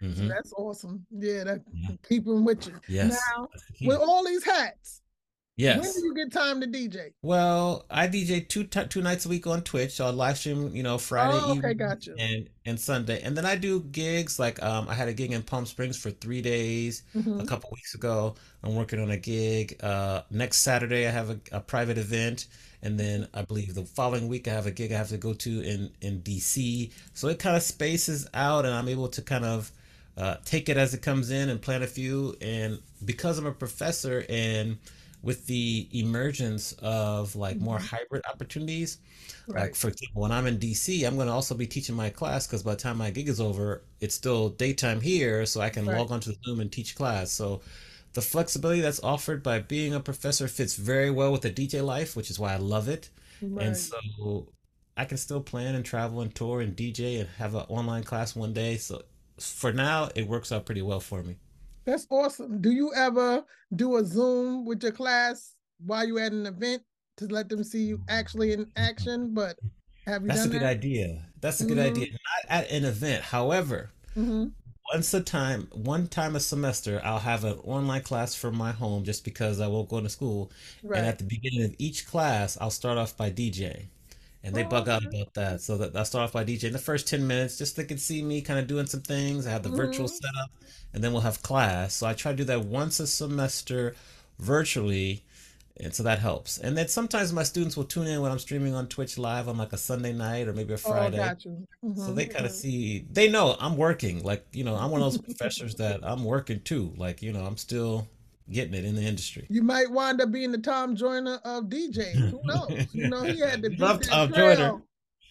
So 0.00 0.22
hmm 0.22 0.28
that's 0.28 0.52
awesome. 0.54 1.06
Yeah, 1.10 1.44
that 1.44 1.62
Yeah. 1.88 1.96
keep 2.08 2.24
them 2.24 2.44
with 2.44 2.66
you. 2.66 2.74
Yes, 2.88 3.20
Now, 3.36 3.48
with 3.82 3.98
all 3.98 4.24
these 4.24 4.44
hats, 4.44 5.01
when 5.70 5.92
do 5.92 5.92
Yes. 5.92 6.04
you 6.04 6.14
get 6.14 6.32
time 6.32 6.60
to 6.60 6.66
DJ? 6.66 7.10
Well, 7.22 7.86
I 7.88 8.08
DJ 8.08 8.40
two 8.40 8.64
ti 8.64 8.86
two 8.88 9.00
nights 9.02 9.26
a 9.26 9.28
week 9.28 9.46
on 9.46 9.62
Twitch. 9.62 9.92
So 9.92 10.06
I 10.06 10.10
live 10.10 10.38
stream, 10.38 10.74
you 10.74 10.82
know, 10.82 10.98
Friday 10.98 11.38
Oh, 11.38 11.52
okay, 11.52 11.72
evening 11.72 11.74
got 11.74 12.06
and 12.18 12.48
and 12.66 12.78
Sunday, 12.80 13.22
and 13.22 13.36
then 13.36 13.46
I 13.46 13.54
do 13.56 13.80
gigs. 13.80 14.38
Like 14.40 14.60
um, 14.62 14.88
I 14.88 14.94
had 14.94 15.08
a 15.08 15.12
gig 15.12 15.32
in 15.32 15.42
Palm 15.42 15.64
Springs 15.66 15.96
for 15.96 16.10
three 16.10 16.42
days 16.42 17.04
a 17.38 17.44
hmm 17.44 17.44
couple 17.44 17.70
weeks 17.72 17.94
ago. 17.94 18.34
I'm 18.64 18.74
working 18.74 19.00
on 19.00 19.10
a 19.12 19.16
gig. 19.16 19.76
Uh, 19.82 20.22
next 20.30 20.58
Saturday 20.60 21.06
I 21.06 21.10
have 21.10 21.30
a, 21.30 21.40
a 21.52 21.60
private 21.60 21.96
event, 21.98 22.46
and 22.82 22.98
then 22.98 23.28
I 23.34 23.42
believe 23.42 23.74
the 23.74 23.84
following 23.84 24.26
week 24.28 24.48
I 24.48 24.52
have 24.52 24.66
a 24.66 24.72
gig 24.72 24.92
I 24.92 24.96
have 24.98 25.08
to 25.10 25.16
go 25.18 25.32
to 25.32 25.60
in 25.62 25.92
in 26.00 26.20
DC. 26.22 26.90
So 27.14 27.28
it 27.28 27.38
kind 27.38 27.56
of 27.56 27.62
spaces 27.62 28.26
out, 28.34 28.64
and 28.66 28.74
I'm 28.74 28.88
able 28.88 29.08
to 29.08 29.22
kind 29.22 29.44
of 29.44 29.70
uh, 30.16 30.36
take 30.44 30.68
it 30.68 30.76
as 30.76 30.92
it 30.92 31.02
comes 31.02 31.30
in 31.30 31.48
and 31.48 31.62
plan 31.62 31.82
a 31.84 31.86
few. 31.86 32.36
And 32.40 32.80
because 33.04 33.38
I'm 33.38 33.46
a 33.46 33.52
professor 33.52 34.24
and 34.28 34.78
with 35.22 35.46
the 35.46 35.88
emergence 35.92 36.72
of 36.80 37.36
like 37.36 37.60
more 37.60 37.78
hmm 37.78 37.86
hybrid 37.92 38.22
opportunities, 38.30 38.98
like 39.54 39.74
for 39.74 39.88
example, 39.88 40.22
when 40.22 40.32
I'm 40.32 40.46
in 40.46 40.58
DC, 40.58 41.04
I'm 41.04 41.16
going 41.16 41.28
to 41.28 41.32
also 41.32 41.54
be 41.54 41.66
teaching 41.66 41.94
my 41.96 42.10
class 42.10 42.46
because 42.46 42.62
by 42.62 42.72
the 42.72 42.80
time 42.80 42.98
my 42.98 43.10
gig 43.10 43.28
is 43.28 43.40
over, 43.40 43.82
it's 44.00 44.14
still 44.14 44.50
daytime 44.50 45.00
here, 45.00 45.46
so 45.46 45.60
I 45.60 45.70
can 45.70 45.86
right, 45.86 45.90
log 45.90 46.10
onto 46.10 46.32
Zoom 46.44 46.60
and 46.60 46.72
teach 46.72 46.94
class. 46.96 47.30
So 47.32 47.60
the 48.14 48.22
flexibility 48.22 48.80
that's 48.80 49.02
offered 49.02 49.42
by 49.42 49.58
being 49.60 49.94
a 49.94 50.00
professor 50.00 50.48
fits 50.48 50.76
very 50.76 51.10
well 51.10 51.32
with 51.32 51.42
the 51.42 51.50
DJ 51.50 51.80
life, 51.82 52.16
which 52.16 52.30
is 52.30 52.38
why 52.38 52.54
I 52.54 52.56
love 52.56 52.88
it. 52.88 53.10
And 53.58 53.76
so 53.76 54.48
I 54.96 55.04
can 55.04 55.18
still 55.18 55.40
plan 55.42 55.74
and 55.74 55.84
travel 55.84 56.20
and 56.20 56.34
tour 56.34 56.60
and 56.60 56.74
DJ 56.76 57.18
and 57.20 57.28
have 57.38 57.54
an 57.54 57.66
online 57.68 58.04
class 58.04 58.34
one 58.36 58.52
day. 58.52 58.76
So 58.78 59.02
for 59.38 59.72
now, 59.72 60.08
it 60.14 60.26
works 60.26 60.52
out 60.52 60.66
pretty 60.66 60.82
well 60.82 61.00
for 61.00 61.22
me. 61.22 61.36
That's 61.84 62.06
awesome. 62.10 62.60
Do 62.60 62.70
you 62.70 62.92
ever 62.94 63.44
do 63.74 63.96
a 63.96 64.04
Zoom 64.04 64.64
with 64.64 64.82
your 64.82 64.92
class 64.92 65.56
while 65.84 66.06
you're 66.06 66.20
at 66.20 66.32
an 66.32 66.46
event 66.46 66.82
to 67.18 67.26
let 67.26 67.48
them 67.48 67.64
see 67.64 67.84
you 67.84 68.02
actually 68.08 68.52
in 68.52 68.70
action? 68.76 69.34
But 69.34 69.56
have 70.06 70.24
you 70.24 70.30
That's 70.30 70.44
a 70.44 70.48
good 70.48 70.62
that? 70.62 70.70
idea. 70.76 71.26
That's 71.40 71.60
a 71.60 71.64
good 71.64 71.78
Mm-hmm. 71.78 71.86
idea. 71.86 72.06
Not 72.10 72.44
at 72.64 72.70
an 72.70 72.84
event. 72.84 73.24
However, 73.24 73.90
Mm-hmm. 74.16 74.48
once 74.92 75.12
a 75.14 75.20
time, 75.22 75.68
one 75.72 76.06
time 76.08 76.36
a 76.36 76.40
semester, 76.40 77.00
I'll 77.04 77.18
have 77.20 77.44
an 77.44 77.58
online 77.64 78.02
class 78.02 78.34
from 78.34 78.56
my 78.56 78.72
home 78.72 79.04
just 79.04 79.24
because 79.24 79.60
I 79.60 79.66
won't 79.68 79.88
go 79.88 80.00
to 80.00 80.08
school. 80.08 80.52
And 80.92 81.06
at 81.06 81.18
the 81.18 81.24
beginning 81.24 81.64
of 81.64 81.74
each 81.78 82.06
class, 82.06 82.58
I'll 82.60 82.70
start 82.70 82.98
off 82.98 83.16
by 83.16 83.30
DJing. 83.30 83.88
And 84.44 84.56
they 84.56 84.62
Oh, 84.62 84.64
bug 84.64 84.88
out 84.88 85.04
about 85.04 85.34
that. 85.34 85.60
So 85.60 85.78
that 85.78 85.94
I 85.96 86.02
start 86.04 86.24
off 86.24 86.32
by 86.32 86.44
DJing 86.44 86.72
the 86.72 86.78
first 86.78 87.06
10 87.08 87.26
minutes 87.26 87.58
just 87.58 87.76
so 87.76 87.82
they 87.82 87.88
can 87.88 87.98
see 87.98 88.22
me 88.22 88.42
kind 88.42 88.58
of 88.58 88.66
doing 88.66 88.86
some 88.86 89.02
things. 89.02 89.46
I 89.46 89.50
have 89.50 89.62
the 89.62 89.68
virtual 89.70 90.08
Mm-hmm. 90.08 90.22
setup, 90.22 90.50
and 90.92 91.02
then 91.02 91.12
we'll 91.12 91.22
have 91.22 91.42
class. 91.42 91.94
So 91.94 92.06
I 92.06 92.14
try 92.14 92.32
to 92.32 92.36
do 92.38 92.44
that 92.44 92.64
once 92.64 93.00
a 93.00 93.06
semester 93.06 93.94
virtually. 94.38 95.24
And 95.80 95.94
so 95.94 96.02
that 96.04 96.18
helps. 96.20 96.58
And 96.58 96.76
then 96.76 96.88
sometimes 96.88 97.32
my 97.32 97.42
students 97.44 97.76
will 97.76 97.84
tune 97.84 98.06
in 98.06 98.20
when 98.20 98.30
I'm 98.32 98.38
streaming 98.38 98.74
on 98.74 98.88
Twitch 98.88 99.18
live 99.18 99.48
on 99.48 99.58
like 99.58 99.72
a 99.72 99.78
Sunday 99.78 100.12
night 100.12 100.48
or 100.48 100.52
maybe 100.52 100.74
a 100.74 100.78
Oh, 100.84 101.10
Friday. 101.10 101.10
got 101.10 101.44
you. 101.44 101.66
So 101.94 102.12
Mm-hmm. 102.12 102.14
they 102.14 102.26
kind 102.26 102.46
of 102.46 102.52
see, 102.52 103.06
they 103.10 103.28
know 103.30 103.56
I'm 103.60 103.76
working. 103.76 104.22
Like, 104.24 104.46
you 104.52 104.64
know, 104.64 104.74
I'm 104.76 104.90
one 104.90 105.00
of 105.00 105.06
those 105.06 105.18
professors 105.18 105.76
that 105.76 106.00
I'm 106.02 106.24
working 106.24 106.60
too. 106.60 106.92
Like, 106.96 107.22
you 107.22 107.32
know, 107.32 107.44
I'm 107.44 107.56
still 107.56 108.08
getting 108.50 108.74
it 108.74 108.84
in 108.84 108.94
the 108.94 109.02
industry. 109.02 109.46
You 109.50 109.62
might 109.62 109.90
wind 109.90 110.20
up 110.20 110.30
being 110.30 110.52
the 110.52 110.58
Tom 110.58 110.96
Joyner 110.96 111.40
of 111.44 111.64
DJs. 111.64 112.30
Who 112.30 112.40
knows? 112.44 112.86
You 112.92 113.08
know, 113.08 113.22
he 113.22 113.40
had 113.40 113.62
to 113.62 113.70
beat 113.70 113.80
love 113.80 114.00
that 114.00 114.08
Tom 114.08 114.32
Joyner. 114.32 114.54
trail. 114.56 114.82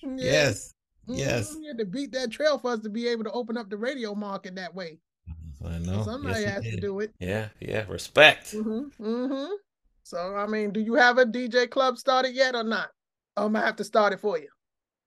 Yeah. 0.03 0.09
Yes. 0.31 0.73
Mm-hmm. 1.07 1.19
Yes. 1.19 1.55
He 1.55 1.67
had 1.67 1.77
to 1.79 1.85
beat 1.85 2.11
that 2.13 2.31
trail 2.31 2.57
for 2.57 2.71
us 2.71 2.79
to 2.79 2.89
be 2.89 3.07
able 3.07 3.23
to 3.25 3.31
open 3.31 3.57
up 3.57 3.69
the 3.69 3.77
radio 3.77 4.13
market 4.15 4.55
that 4.55 4.73
way. 4.73 4.99
I 5.63 5.77
know. 5.79 5.97
Yes, 5.97 6.05
somebody 6.05 6.39
he 6.39 6.45
has 6.45 6.63
to 6.63 6.79
do 6.79 6.99
it. 7.01 7.13
Yeah. 7.19 7.49
Yeah. 7.59 7.85
Respect. 7.87 8.51
Mm-hmm. 8.53 9.03
Mm-hmm. 9.03 9.51
So 10.03 10.35
I 10.35 10.47
mean, 10.47 10.71
do 10.71 10.79
you 10.79 10.95
have 10.95 11.17
a 11.19 11.25
DJ 11.25 11.69
club 11.69 11.97
started 11.97 12.33
yet 12.33 12.55
or 12.55 12.63
not? 12.63 12.89
Or 13.37 13.45
am 13.45 13.55
I 13.55 13.61
have 13.61 13.75
to 13.77 13.83
start 13.83 14.13
it 14.13 14.19
for 14.19 14.37
you? 14.39 14.47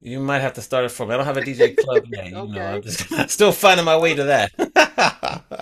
You 0.01 0.21
might 0.21 0.41
have 0.41 0.53
to 0.55 0.63
start 0.63 0.85
it 0.85 0.91
for 0.91 1.07
me. 1.07 1.15
I 1.15 1.17
don't 1.17 1.27
have 1.27 1.37
a 1.39 1.41
DJ 1.43 1.77
club 1.77 2.05
yet. 2.13 2.27
You 2.27 2.33
know, 2.33 2.43
I'm 2.45 2.57
Okay. 2.77 2.81
just 2.83 3.31
still 3.35 3.53
finding 3.53 3.85
my 3.87 3.97
way 3.97 4.15
to 4.15 4.25
that. 4.25 4.53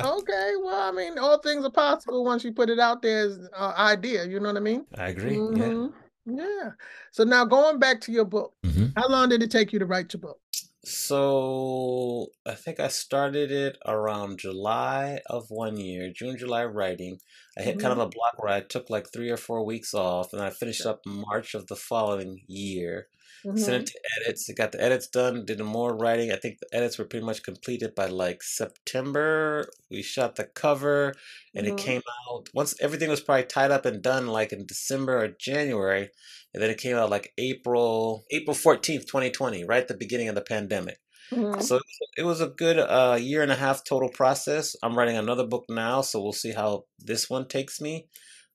Okay. 0.01 0.53
Well, 0.63 0.89
I 0.89 0.93
mean, 0.93 1.19
all 1.19 1.39
things 1.39 1.65
are 1.65 1.71
possible 1.71 2.25
once 2.25 2.45
you 2.45 2.53
put 2.53 2.71
it 2.71 2.79
out 2.79 3.03
there 3.03 3.27
as 3.27 3.37
an 3.37 3.49
uh, 3.57 3.75
idea. 3.77 4.25
You 4.27 4.41
know 4.41 4.49
what 4.49 4.57
I 4.57 4.61
mean? 4.61 4.87
I 4.97 5.09
agree. 5.09 5.45
Yeah. 5.55 5.73
Mm-hmm. 5.73 6.39
Yeah. 6.39 6.71
So 7.11 7.25
now 7.25 7.45
going 7.45 7.79
back 7.79 8.01
to 8.03 8.13
your 8.13 8.25
book, 8.25 8.55
hmm 8.65 8.87
how 8.97 9.09
long 9.09 9.29
did 9.31 9.43
it 9.43 9.51
take 9.51 9.73
you 9.73 9.79
to 9.79 9.87
write 9.87 10.13
your 10.13 10.21
book? 10.21 10.39
So 10.85 12.29
I 12.45 12.55
think 12.55 12.81
I 12.81 12.89
started 12.89 13.51
it 13.53 13.79
around 13.87 14.39
July 14.41 15.21
of 15.27 15.47
one 15.51 15.77
year, 15.77 16.11
June, 16.13 16.37
July 16.37 16.65
writing. 16.65 17.21
I 17.57 17.63
hit 17.63 17.79
kind 17.79 17.93
of 17.93 17.99
Mm-hmm. 17.99 18.07
a 18.07 18.09
block 18.09 18.35
where 18.43 18.53
I 18.53 18.61
took 18.61 18.91
like 18.91 19.13
three 19.13 19.31
or 19.31 19.37
four 19.37 19.65
weeks 19.65 19.95
off, 19.95 20.33
and 20.33 20.43
I 20.43 20.51
finished 20.51 20.85
up 20.87 21.01
March 21.07 21.55
of 21.55 21.69
the 21.69 21.77
following 21.77 22.43
year. 22.49 23.07
Sent 23.43 23.59
Mm-hmm. 23.59 23.73
it 23.75 23.87
to 23.87 23.99
edits. 24.21 24.51
Got 24.57 24.73
the 24.73 24.81
edits 24.83 25.09
done. 25.09 25.45
Did 25.45 25.59
more 25.61 25.97
writing. 25.97 26.31
I 26.31 26.37
think 26.37 26.59
the 26.61 26.77
edits 26.77 26.97
were 26.97 27.05
pretty 27.05 27.27
much 27.27 27.43
completed 27.43 27.95
by 27.95 28.07
like 28.07 28.43
September. 28.43 29.69
We 29.91 30.03
shot 30.03 30.37
the 30.37 30.45
cover, 30.45 31.15
and 31.55 31.67
it 31.67 31.71
Mm-hmm. 31.71 31.77
came 31.77 32.03
out 32.31 32.49
once 32.55 32.75
everything 32.81 33.11
was 33.11 33.21
probably 33.21 33.45
tied 33.45 33.71
up 33.73 33.85
and 33.85 34.01
done, 34.03 34.29
like 34.29 34.53
in 34.53 34.65
December 34.67 35.25
or 35.25 35.29
January, 35.29 36.11
and 36.55 36.63
then 36.63 36.71
it 36.71 36.79
came 36.79 36.97
out 36.97 37.11
like 37.11 37.33
April, 37.37 38.25
April 38.31 38.55
fourteenth, 38.55 39.07
twenty 39.09 39.31
twenty, 39.31 39.65
right 39.65 39.83
at 39.83 39.89
the 39.89 39.95
beginning 39.97 40.29
of 40.29 40.35
the 40.37 40.43
pandemic. 40.43 40.99
Mm-hmm. 41.33 41.61
So 41.63 41.77
it 41.77 41.83
was 41.83 41.99
it 42.19 42.23
was 42.25 42.41
a 42.41 42.49
good 42.49 42.79
uh, 42.79 43.19
year 43.21 43.43
and 43.43 43.51
a 43.51 43.57
half 43.57 43.83
total 43.85 44.09
process. 44.11 44.77
I'm 44.83 44.97
writing 44.97 45.17
another 45.17 45.47
book 45.47 45.65
now, 45.69 46.03
so 46.03 46.23
we'll 46.23 46.33
see 46.33 46.53
how 46.53 46.85
this 46.99 47.29
one 47.29 47.49
takes 47.49 47.81
me. 47.81 48.07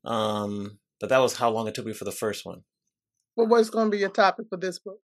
Um, 0.06 0.78
but 1.00 1.10
that 1.10 1.20
was 1.20 1.36
how 1.38 1.50
long 1.50 1.68
it 1.68 1.76
took 1.76 1.86
me 1.86 1.94
for 1.94 2.06
the 2.06 2.12
first 2.12 2.46
one. 2.46 2.62
Well, 3.38 3.48
what's 3.48 3.70
going 3.70 3.86
to 3.88 3.92
be 3.92 4.00
your 4.00 4.10
topic 4.10 4.48
for 4.50 4.58
this 4.58 4.80
book? 4.80 5.00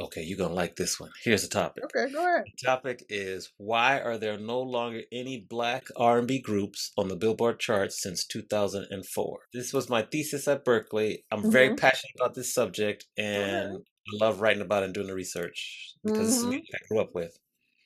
Okay, 0.00 0.22
you're 0.22 0.38
gonna 0.38 0.52
like 0.54 0.76
this 0.76 0.98
one. 1.00 1.10
Here's 1.22 1.42
the 1.42 1.48
topic. 1.48 1.84
Okay, 1.84 2.10
go 2.10 2.24
ahead. 2.26 2.46
The 2.46 2.52
topic 2.66 3.04
is 3.08 3.52
why 3.56 4.00
are 4.00 4.18
there 4.18 4.36
no 4.38 4.60
longer 4.60 5.02
any 5.12 5.40
black 5.40 5.86
R&B 5.96 6.40
groups 6.40 6.92
on 6.98 7.08
the 7.08 7.16
Billboard 7.16 7.60
charts 7.60 8.02
since 8.02 8.26
2004? 8.26 9.46
This 9.52 9.72
was 9.72 9.88
my 9.88 10.02
thesis 10.02 10.48
at 10.48 10.64
Berklee. 10.64 11.24
I'm 11.30 11.44
very 11.50 11.70
Mm-hmm. 11.70 11.74
passionate 11.74 12.14
about 12.16 12.34
this 12.34 12.52
subject 12.52 13.06
and 13.16 13.80
I 14.08 14.10
love 14.24 14.40
writing 14.40 14.62
about 14.62 14.82
it 14.82 14.86
and 14.86 14.94
doing 14.94 15.06
the 15.06 15.14
research 15.14 15.94
because 16.04 16.42
Mm-hmm. 16.42 16.44
music 16.44 16.68
I 16.74 16.78
grew 16.88 17.00
up 17.00 17.14
with. 17.14 17.38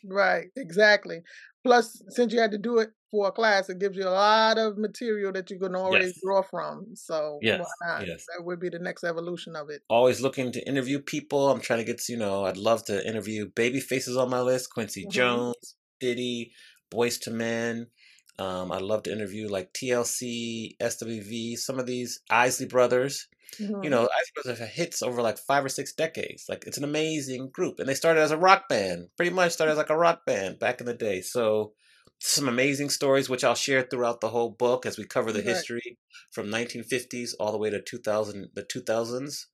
Right, 0.04 0.50
exactly. 0.56 1.22
Plus, 1.66 2.00
since 2.10 2.32
you 2.32 2.38
had 2.40 2.52
to 2.52 2.58
do 2.58 2.78
it 2.78 2.90
for 3.10 3.26
a 3.28 3.32
class, 3.32 3.68
it 3.68 3.80
gives 3.80 3.96
you 3.96 4.04
a 4.04 4.10
lot 4.10 4.56
of 4.56 4.78
material 4.78 5.32
that 5.32 5.50
you 5.50 5.58
can 5.58 5.74
already 5.74 6.06
Yes. 6.06 6.20
draw 6.22 6.42
from. 6.42 6.94
So 6.94 7.38
why 7.42 7.48
Yes. 7.58 7.66
not? 7.84 8.06
Yes. 8.06 8.24
That 8.28 8.44
would 8.44 8.60
be 8.60 8.68
the 8.68 8.78
next 8.78 9.02
evolution 9.02 9.56
of 9.56 9.68
it. 9.70 9.82
Always 9.88 10.20
looking 10.20 10.52
to 10.52 10.60
interview 10.68 11.00
people. 11.00 11.50
I'm 11.50 11.60
trying 11.60 11.80
to 11.80 11.84
get 11.84 11.98
to, 11.98 12.12
you 12.12 12.18
know, 12.18 12.44
I'd 12.44 12.56
love 12.56 12.84
to 12.84 13.04
interview 13.06 13.50
Babyface's 13.50 14.16
on 14.16 14.30
my 14.30 14.40
list, 14.40 14.70
Quincy 14.72 15.02
Mm-hmm. 15.02 15.10
Jones, 15.10 15.76
Diddy, 15.98 16.52
Boyz 16.92 17.26
II 17.26 17.34
Men. 17.34 17.86
Um, 18.38 18.70
I'd 18.70 18.82
love 18.82 19.02
to 19.04 19.12
interview 19.12 19.48
like 19.48 19.72
TLC, 19.72 20.76
SWV, 20.80 21.56
some 21.56 21.78
of 21.80 21.86
these 21.86 22.20
Isley 22.30 22.66
Brothers. 22.66 23.26
You 23.80 23.90
Mm-hmm. 23.90 23.90
know, 23.90 24.02
Isley 24.02 24.30
Brothers 24.34 24.58
have 24.60 24.68
hits 24.70 25.02
over 25.02 25.22
like 25.22 25.38
five 25.38 25.64
or 25.64 25.68
six 25.68 25.92
decades. 25.94 26.46
Like 26.48 26.64
it's 26.66 26.78
an 26.78 26.84
amazing 26.84 27.50
group, 27.50 27.78
and 27.78 27.88
they 27.88 27.94
started 27.94 28.20
as 28.20 28.30
a 28.30 28.38
rock 28.38 28.68
band. 28.68 29.08
Pretty 29.16 29.34
much 29.34 29.52
started 29.52 29.72
as 29.72 29.78
like 29.78 29.90
a 29.90 29.96
rock 29.96 30.24
band 30.26 30.58
back 30.58 30.80
in 30.80 30.86
the 30.86 30.94
day. 30.94 31.20
So 31.20 31.72
some 32.18 32.48
amazing 32.48 32.90
stories, 32.90 33.28
which 33.28 33.44
I'll 33.44 33.54
share 33.54 33.82
throughout 33.82 34.20
the 34.20 34.30
whole 34.30 34.50
book 34.50 34.86
as 34.86 34.96
we 34.98 35.04
cover 35.04 35.32
the 35.32 35.42
Right. 35.42 35.42
history 35.42 35.98
from 36.32 36.50
1950s 36.50 37.34
all 37.34 37.52
the 37.52 37.58
way 37.58 37.70
to 37.70 37.80
2000, 37.82 38.50
the 38.54 38.62
2000s. 38.64 39.46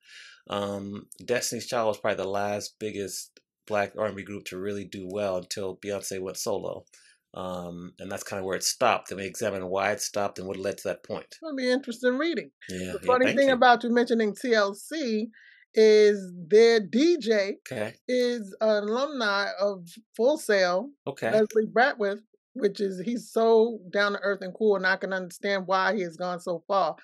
Um, 0.48 1.06
Destiny's 1.24 1.66
Child 1.66 1.88
was 1.88 1.98
probably 1.98 2.22
the 2.22 2.28
last 2.30 2.76
biggest 2.78 3.40
black 3.66 3.92
R&B 3.98 4.22
group 4.22 4.44
to 4.46 4.58
really 4.58 4.84
do 4.84 5.06
well 5.08 5.36
until 5.38 5.76
Beyonce 5.76 6.20
went 6.20 6.36
solo. 6.36 6.84
Um, 7.34 7.94
and 7.98 8.10
that's 8.10 8.24
kind 8.24 8.38
of 8.40 8.46
where 8.46 8.56
it 8.56 8.64
stopped. 8.64 9.10
And 9.10 9.20
we 9.20 9.26
examined 9.26 9.68
why 9.70 9.92
it 9.92 10.00
stopped 10.00 10.38
and 10.38 10.46
what 10.48 10.56
led 10.58 10.78
to 10.78 10.88
that 10.88 11.02
point. 11.04 11.40
It'll 11.42 11.56
be 11.56 11.70
interesting 11.70 12.18
reading. 12.18 12.50
Yeah, 12.68 12.92
The 12.92 13.00
funny 13.06 13.26
thank 13.26 13.36
thing 13.36 13.48
you. 13.48 13.56
about 13.56 13.82
you 13.84 13.90
mentioning 13.90 14.34
TLC 14.34 15.30
is 15.74 16.32
their 16.48 16.80
DJ 16.80 17.58
Okay. 17.66 17.96
is 18.08 18.54
an 18.60 18.84
alumni 18.84 19.48
of 19.60 19.88
Full 20.16 20.38
Sail, 20.38 20.90
Okay. 21.06 21.42
Leslie 21.42 21.66
Bratworth, 21.66 22.22
which 22.54 22.80
is 22.80 23.00
he's 23.00 23.30
so 23.30 23.80
down 23.92 24.12
to 24.12 24.20
earth 24.20 24.42
and 24.42 24.54
cool, 24.54 24.76
and 24.76 24.86
I 24.86 24.96
can 24.96 25.12
understand 25.12 25.66
why 25.66 25.94
he 25.94 26.02
has 26.02 26.16
gone 26.16 26.40
so 26.40 26.62
far. 26.68 26.96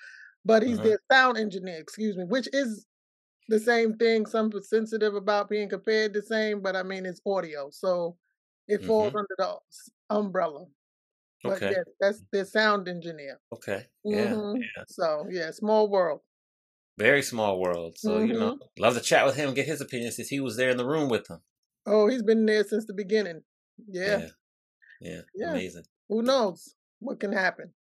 But 0.45 0.63
he's 0.63 0.79
Uh-huh. 0.79 0.81
their 0.81 0.99
sound 1.11 1.37
engineer, 1.37 1.79
excuse 1.79 2.15
me, 2.15 2.23
which 2.25 2.47
is 2.53 2.85
the 3.49 3.59
same 3.59 3.97
thing. 3.97 4.25
Some 4.25 4.51
are 4.55 4.61
sensitive 4.61 5.15
about 5.15 5.49
being 5.49 5.69
compared 5.69 6.13
the 6.13 6.21
same, 6.23 6.61
but 6.61 6.75
I 6.75 6.83
mean 6.83 7.05
it's 7.05 7.21
audio, 7.25 7.69
so 7.71 8.17
it 8.69 8.85
falls 8.85 9.11
Mm-hmm. 9.11 9.15
under 9.15 9.35
the 9.39 9.59
umbrella. 10.11 10.67
But 11.45 11.61
Okay. 11.61 11.69
yes, 11.69 11.85
that's 12.01 12.23
the 12.31 12.45
sound 12.45 12.87
engineer. 12.89 13.41
Okay. 13.51 13.87
Yeah. 14.09 14.39
hmm 14.39 14.53
Yeah. 14.53 14.83
So 14.87 15.27
yeah, 15.31 15.51
small 15.51 15.89
world. 15.89 16.21
Very 16.99 17.23
small 17.23 17.59
world. 17.59 17.97
So, 17.97 18.19
you 18.19 18.33
know, 18.35 18.51
Mm-hmm. 18.51 18.63
love 18.77 18.93
to 18.93 19.01
chat 19.01 19.25
with 19.25 19.35
him, 19.35 19.55
get 19.55 19.65
his 19.65 19.81
opinion 19.81 20.11
since 20.11 20.27
he 20.29 20.39
was 20.39 20.55
there 20.55 20.69
in 20.69 20.77
the 20.77 20.85
room 20.85 21.09
with 21.09 21.25
them. 21.25 21.41
Oh, 21.85 22.07
he's 22.07 22.23
been 22.23 22.45
there 22.45 22.63
since 22.63 22.85
the 22.85 22.93
beginning. 22.93 23.43
Yeah. 23.87 24.21
Yeah. 24.21 24.29
Yeah. 25.01 25.21
Yeah. 25.33 25.51
Amazing. 25.51 25.85
Who 26.09 26.21
knows 26.21 26.75
what 26.99 27.19
can 27.19 27.31
happen? 27.33 27.73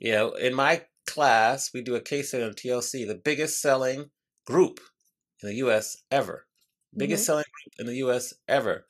Yeah. 0.00 0.30
In 0.40 0.54
my 0.54 0.86
class, 1.06 1.72
we 1.72 1.82
do 1.82 1.94
a 1.96 2.00
case 2.00 2.28
study 2.28 2.44
on 2.44 2.54
TLC, 2.54 3.04
the 3.04 3.14
biggest 3.14 3.60
selling 3.60 4.10
group 4.46 4.80
in 5.42 5.48
the 5.48 5.54
US 5.56 6.02
ever. 6.10 6.46
Biggest 6.96 7.24
Mhm. 7.24 7.26
selling 7.26 7.44
group 7.44 7.74
in 7.80 7.86
the 7.86 7.96
US 7.96 8.34
ever. 8.48 8.86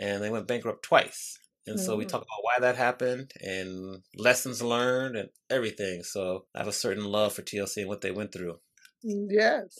And 0.00 0.20
they 0.24 0.30
went 0.30 0.48
bankrupt 0.48 0.82
twice. 0.82 1.38
And 1.66 1.78
so 1.78 1.94
we 1.96 2.04
Mhm. 2.04 2.08
talk 2.08 2.22
about 2.22 2.42
why 2.42 2.58
that 2.60 2.76
happened 2.76 3.32
and 3.40 4.02
lessons 4.16 4.62
learned 4.62 5.14
and 5.16 5.28
everything. 5.50 6.02
So 6.02 6.46
I 6.54 6.58
have 6.60 6.68
a 6.68 6.72
certain 6.72 7.04
love 7.04 7.34
for 7.34 7.42
TLC 7.42 7.82
and 7.82 7.88
what 7.88 8.00
they 8.00 8.10
went 8.10 8.32
through. 8.32 8.58
Mm, 9.04 9.26
Yes. 9.30 9.78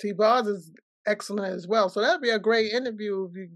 T-Boz 0.00 0.46
is 0.46 0.70
excellent 1.06 1.52
as 1.54 1.66
well. 1.66 1.88
So 1.88 2.00
that'd 2.00 2.22
be 2.22 2.30
a 2.30 2.38
great 2.38 2.72
interview 2.72 3.28
if 3.28 3.36
you 3.36 3.48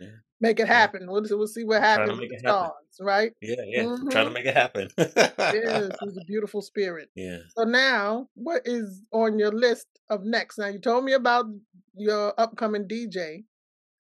Yeah. 0.00 0.08
make 0.40 0.58
it 0.58 0.66
Yeah. 0.66 0.74
happen. 0.74 1.08
We'll, 1.10 1.22
we'll 1.30 1.46
see 1.46 1.62
what 1.64 1.80
happens 1.80 2.18
make 2.18 2.30
with 2.30 2.40
it 2.40 2.44
happen. 2.46 2.70
stars, 2.70 2.96
right? 3.00 3.32
Yeah, 3.40 3.62
yeah. 3.66 3.96
Trying 4.10 4.26
to 4.26 4.30
make 4.32 4.46
it 4.46 4.54
happen. 4.54 4.88
Yes, 4.96 5.92
he's 6.00 6.16
a 6.16 6.24
beautiful 6.26 6.60
spirit. 6.60 7.08
yeah. 7.14 7.38
So 7.56 7.62
now, 7.64 8.28
what 8.34 8.62
is 8.66 9.02
on 9.12 9.38
your 9.38 9.52
list 9.52 9.86
of 10.10 10.24
next? 10.24 10.58
Now 10.58 10.66
you 10.68 10.80
told 10.80 11.04
me 11.04 11.12
about 11.12 11.46
your 11.94 12.34
upcoming 12.38 12.88
DJ, 12.88 13.44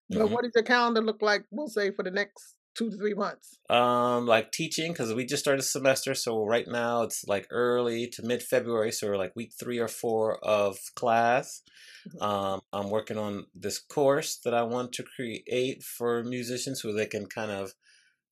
but 0.10 0.28
Mhm. 0.28 0.32
what 0.32 0.43
does 0.43 0.52
your 0.56 0.63
calendar 0.63 1.02
look 1.02 1.22
like? 1.22 1.45
We'll 1.52 1.67
say 1.67 1.91
for 1.91 2.04
the 2.04 2.12
next 2.12 2.56
two 2.76 2.89
to 2.91 2.98
three 2.98 3.13
months. 3.13 3.58
Um, 3.69 4.26
like 4.26 4.52
teaching 4.52 4.91
because 4.93 5.13
we 5.13 5.26
just 5.26 5.43
started 5.43 5.60
a 5.60 5.63
semester, 5.63 6.13
so 6.15 6.45
right 6.45 6.67
now 6.67 7.04
it's 7.04 7.24
like 7.28 7.48
early 7.52 8.08
to 8.13 8.24
mid 8.24 8.41
February, 8.43 8.91
so 8.91 9.08
we're 9.08 9.17
like 9.17 9.36
week 9.36 9.52
three 9.60 9.80
or 9.80 9.88
four 9.88 10.43
of 10.45 10.78
class. 10.95 11.62
Mhm. 12.08 12.22
Um, 12.22 12.62
I'm 12.72 12.89
working 12.89 13.17
on 13.17 13.48
this 13.54 13.80
course 13.80 14.38
that 14.43 14.54
I 14.54 14.63
want 14.63 14.93
to 14.93 15.04
create 15.04 15.84
for 15.84 16.24
musicians 16.24 16.82
so 16.82 16.93
they 16.93 17.08
can 17.08 17.26
kind 17.28 17.52
of, 17.52 17.74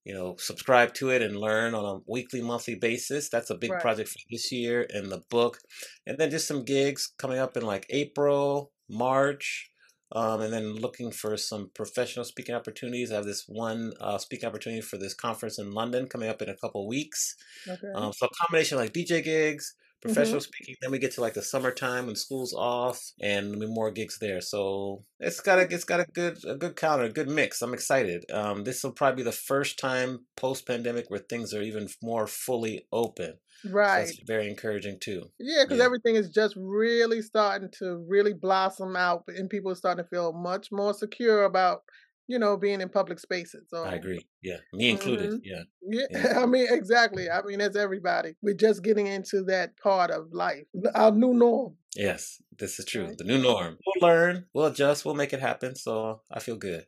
you 0.05 0.13
know, 0.13 0.35
subscribe 0.37 0.93
to 0.95 1.09
it 1.09 1.21
and 1.21 1.37
learn 1.39 1.75
on 1.75 1.85
a 1.85 1.99
weekly, 2.07 2.41
monthly 2.41 2.75
basis. 2.75 3.29
That's 3.29 3.49
a 3.49 3.55
big 3.55 3.71
Right. 3.71 3.81
project 3.81 4.09
for 4.09 4.19
this 4.31 4.51
year 4.51 4.87
and 4.89 5.11
the 5.11 5.19
book, 5.29 5.59
and 6.05 6.17
then 6.17 6.31
just 6.31 6.47
some 6.47 6.63
gigs 6.63 7.13
coming 7.17 7.39
up 7.39 7.57
in 7.57 7.63
like 7.65 7.85
April, 7.89 8.71
March. 8.89 9.69
Um, 10.13 10.41
and 10.41 10.53
then 10.53 10.75
looking 10.75 11.11
for 11.11 11.35
some 11.35 11.69
professional 11.73 12.23
speaking 12.23 12.55
opportunities. 12.55 13.11
I 13.11 13.15
have 13.15 13.25
this 13.25 13.45
one 13.47 13.93
uh, 13.99 14.17
speaking 14.17 14.47
opportunity 14.47 14.81
for 14.81 14.97
this 14.97 15.13
conference 15.13 15.59
in 15.59 15.71
London 15.71 16.07
coming 16.07 16.29
up 16.29 16.41
in 16.41 16.49
a 16.49 16.55
couple 16.55 16.87
weeks. 16.87 17.35
Okay. 17.67 17.87
Um, 17.93 18.13
so 18.13 18.27
a 18.27 18.45
combination 18.45 18.77
of 18.77 18.83
like 18.83 18.93
DJ 18.93 19.23
gigs, 19.23 19.75
professional 20.01 20.41
speaking. 20.41 20.75
Then 20.81 20.91
we 20.91 20.99
get 20.99 21.11
to 21.13 21.21
like 21.21 21.33
the 21.33 21.41
summertime 21.41 22.05
when 22.05 22.15
school's 22.15 22.53
off, 22.53 23.01
and 23.21 23.57
more 23.67 23.91
gigs 23.91 24.17
there. 24.19 24.41
So 24.41 25.03
it's 25.19 25.41
got 25.41 25.59
a 25.59 25.73
it's 25.73 25.83
got 25.83 25.99
a 25.99 26.05
good 26.13 26.37
a 26.45 26.55
good 26.55 26.75
calendar, 26.75 27.05
a 27.05 27.13
good 27.13 27.29
mix. 27.29 27.61
I'm 27.61 27.73
excited. 27.73 28.25
Um, 28.31 28.63
this 28.63 28.83
will 28.83 28.91
probably 28.91 29.23
be 29.23 29.29
the 29.29 29.31
first 29.31 29.79
time 29.79 30.25
post 30.35 30.67
pandemic 30.67 31.09
where 31.09 31.19
things 31.19 31.53
are 31.53 31.61
even 31.61 31.87
more 32.01 32.27
fully 32.27 32.85
open. 32.91 33.33
So 33.63 33.69
right. 33.71 34.05
that's 34.05 34.19
very 34.25 34.49
encouraging 34.49 34.99
too. 34.99 35.31
Yeah, 35.39 35.63
because 35.63 35.79
Yeah. 35.79 35.85
everything 35.85 36.15
is 36.15 36.29
just 36.29 36.55
really 36.57 37.21
starting 37.21 37.69
to 37.79 37.97
really 38.07 38.33
blossom 38.33 38.95
out, 38.95 39.23
and 39.27 39.49
people 39.49 39.71
are 39.71 39.75
starting 39.75 40.03
to 40.03 40.09
feel 40.09 40.33
much 40.33 40.71
more 40.71 40.93
secure 40.93 41.43
about, 41.43 41.83
you 42.27 42.39
know, 42.39 42.57
being 42.57 42.81
in 42.81 42.89
public 42.89 43.19
spaces. 43.19 43.67
So, 43.69 43.83
I 43.83 43.95
agree. 43.95 44.27
Yeah, 44.41 44.57
me 44.73 44.89
included. 44.89 45.31
Mhm. 45.31 45.39
Yeah, 45.43 45.63
yeah, 45.81 46.05
Yeah. 46.11 46.39
I 46.43 46.45
mean, 46.45 46.67
exactly. 46.69 47.29
I 47.29 47.41
mean, 47.43 47.59
that's 47.59 47.77
everybody. 47.77 48.35
We're 48.41 48.53
just 48.55 48.83
getting 48.83 49.07
into 49.07 49.43
that 49.45 49.77
part 49.77 50.11
of 50.11 50.33
life, 50.33 50.65
our 50.95 51.11
new 51.11 51.33
norm. 51.33 51.77
yes, 51.95 52.41
this 52.59 52.79
is 52.79 52.85
true. 52.85 53.15
The 53.17 53.23
new 53.23 53.37
norm. 53.39 53.77
We'll 53.85 54.09
learn. 54.09 54.45
We'll 54.53 54.65
adjust. 54.67 55.05
We'll 55.05 55.15
make 55.15 55.33
it 55.33 55.39
happen. 55.39 55.75
So 55.75 56.21
I 56.31 56.39
feel 56.39 56.57
good. 56.57 56.85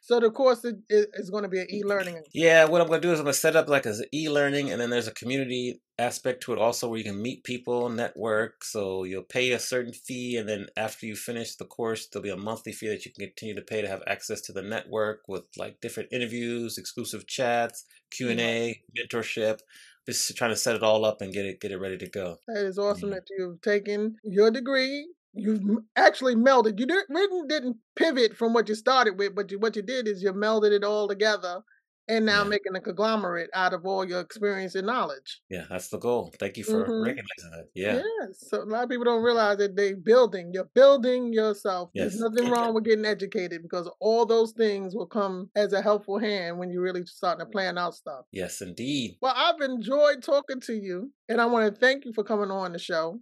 So 0.00 0.20
the 0.20 0.30
course 0.30 0.64
is, 0.64 0.74
is 0.88 1.30
going 1.30 1.42
to 1.42 1.48
be 1.48 1.60
an 1.60 1.66
e-learning. 1.72 2.22
Yeah, 2.32 2.64
what 2.64 2.80
I'm 2.80 2.88
gonna 2.88 3.00
do 3.00 3.12
is 3.12 3.18
I'm 3.18 3.24
gonna 3.24 3.34
set 3.34 3.56
up 3.56 3.68
like 3.68 3.86
as 3.86 4.04
e-learning, 4.12 4.70
and 4.70 4.80
then 4.80 4.90
there's 4.90 5.08
a 5.08 5.12
community 5.14 5.80
aspect 5.98 6.42
to 6.42 6.52
it 6.52 6.58
also, 6.58 6.88
where 6.88 6.98
you 6.98 7.04
can 7.04 7.20
meet 7.20 7.44
people, 7.44 7.88
network. 7.88 8.64
So 8.64 9.04
you'll 9.04 9.22
pay 9.22 9.52
a 9.52 9.58
certain 9.58 9.92
fee, 9.92 10.36
and 10.36 10.48
then 10.48 10.66
after 10.76 11.06
you 11.06 11.16
finish 11.16 11.56
the 11.56 11.64
course, 11.64 12.06
there'll 12.06 12.22
be 12.22 12.30
a 12.30 12.36
monthly 12.36 12.72
fee 12.72 12.88
that 12.88 13.04
you 13.04 13.12
can 13.12 13.26
continue 13.26 13.54
to 13.54 13.62
pay 13.62 13.82
to 13.82 13.88
have 13.88 14.02
access 14.06 14.40
to 14.42 14.52
the 14.52 14.62
network 14.62 15.22
with 15.28 15.44
like 15.56 15.80
different 15.80 16.12
interviews, 16.12 16.78
exclusive 16.78 17.26
chats, 17.26 17.84
Q 18.10 18.30
and 18.30 18.40
A, 18.40 18.70
mm-hmm. 18.70 19.18
mentorship. 19.18 19.60
Just 20.08 20.36
trying 20.36 20.50
to 20.50 20.56
set 20.56 20.76
it 20.76 20.84
all 20.84 21.04
up 21.04 21.20
and 21.20 21.32
get 21.32 21.46
it 21.46 21.60
get 21.60 21.72
it 21.72 21.78
ready 21.78 21.98
to 21.98 22.08
go. 22.08 22.36
That 22.46 22.64
is 22.64 22.78
mm-hmm. 22.78 22.88
awesome 22.88 23.08
Yeah. 23.08 23.16
that 23.16 23.28
you've 23.36 23.60
taken 23.60 24.16
your 24.22 24.50
degree. 24.52 25.08
You've 25.36 25.62
actually 25.96 26.34
melded. 26.34 26.78
You 26.80 26.86
didn't 26.86 27.08
really 27.10 27.46
didn't 27.48 27.76
pivot 27.96 28.36
from 28.36 28.52
what 28.54 28.68
you 28.68 28.74
started 28.74 29.18
with, 29.18 29.34
but 29.34 29.50
you, 29.50 29.58
what 29.58 29.76
you 29.76 29.82
did 29.82 30.08
is 30.08 30.22
you 30.22 30.32
melded 30.32 30.72
it 30.72 30.82
all 30.84 31.08
together, 31.08 31.60
and 32.08 32.24
now 32.24 32.42
Yeah. 32.42 32.48
making 32.50 32.76
a 32.76 32.80
conglomerate 32.80 33.50
out 33.52 33.74
of 33.74 33.84
all 33.84 34.04
your 34.04 34.20
experience 34.20 34.74
and 34.76 34.86
knowledge. 34.86 35.42
Yeah, 35.50 35.66
that's 35.68 35.88
the 35.88 35.98
goal. 35.98 36.32
Thank 36.38 36.56
you 36.56 36.62
for 36.64 36.84
Mhm. 36.86 37.04
recognizing 37.04 37.50
that. 37.50 37.68
Yeah. 37.74 38.02
Yes. 38.20 38.48
So 38.48 38.62
a 38.62 38.64
lot 38.64 38.84
of 38.84 38.90
people 38.90 39.04
don't 39.04 39.24
realize 39.24 39.58
that 39.58 39.74
they 39.76 39.92
building. 39.94 40.52
You're 40.54 40.70
building 40.72 41.32
yourself. 41.32 41.90
There's 41.94 42.18
nothing 42.20 42.48
wrong 42.48 42.74
with 42.74 42.84
getting 42.84 43.04
educated 43.04 43.60
because 43.62 43.90
all 44.00 44.24
those 44.24 44.52
things 44.52 44.94
will 44.94 45.06
come 45.06 45.50
as 45.56 45.72
a 45.72 45.82
helpful 45.82 46.18
hand 46.18 46.58
when 46.58 46.70
you're 46.70 46.82
really 46.82 47.04
starting 47.06 47.44
to 47.44 47.50
plan 47.50 47.76
out 47.76 47.94
stuff. 47.94 48.24
Yes, 48.30 48.60
indeed. 48.62 49.18
Well, 49.20 49.34
I've 49.36 49.60
enjoyed 49.60 50.22
talking 50.22 50.60
to 50.60 50.74
you, 50.74 51.12
and 51.28 51.40
I 51.40 51.46
want 51.46 51.74
to 51.74 51.80
thank 51.80 52.04
you 52.04 52.12
for 52.12 52.22
coming 52.22 52.50
on 52.52 52.72
the 52.72 52.78
show. 52.78 53.20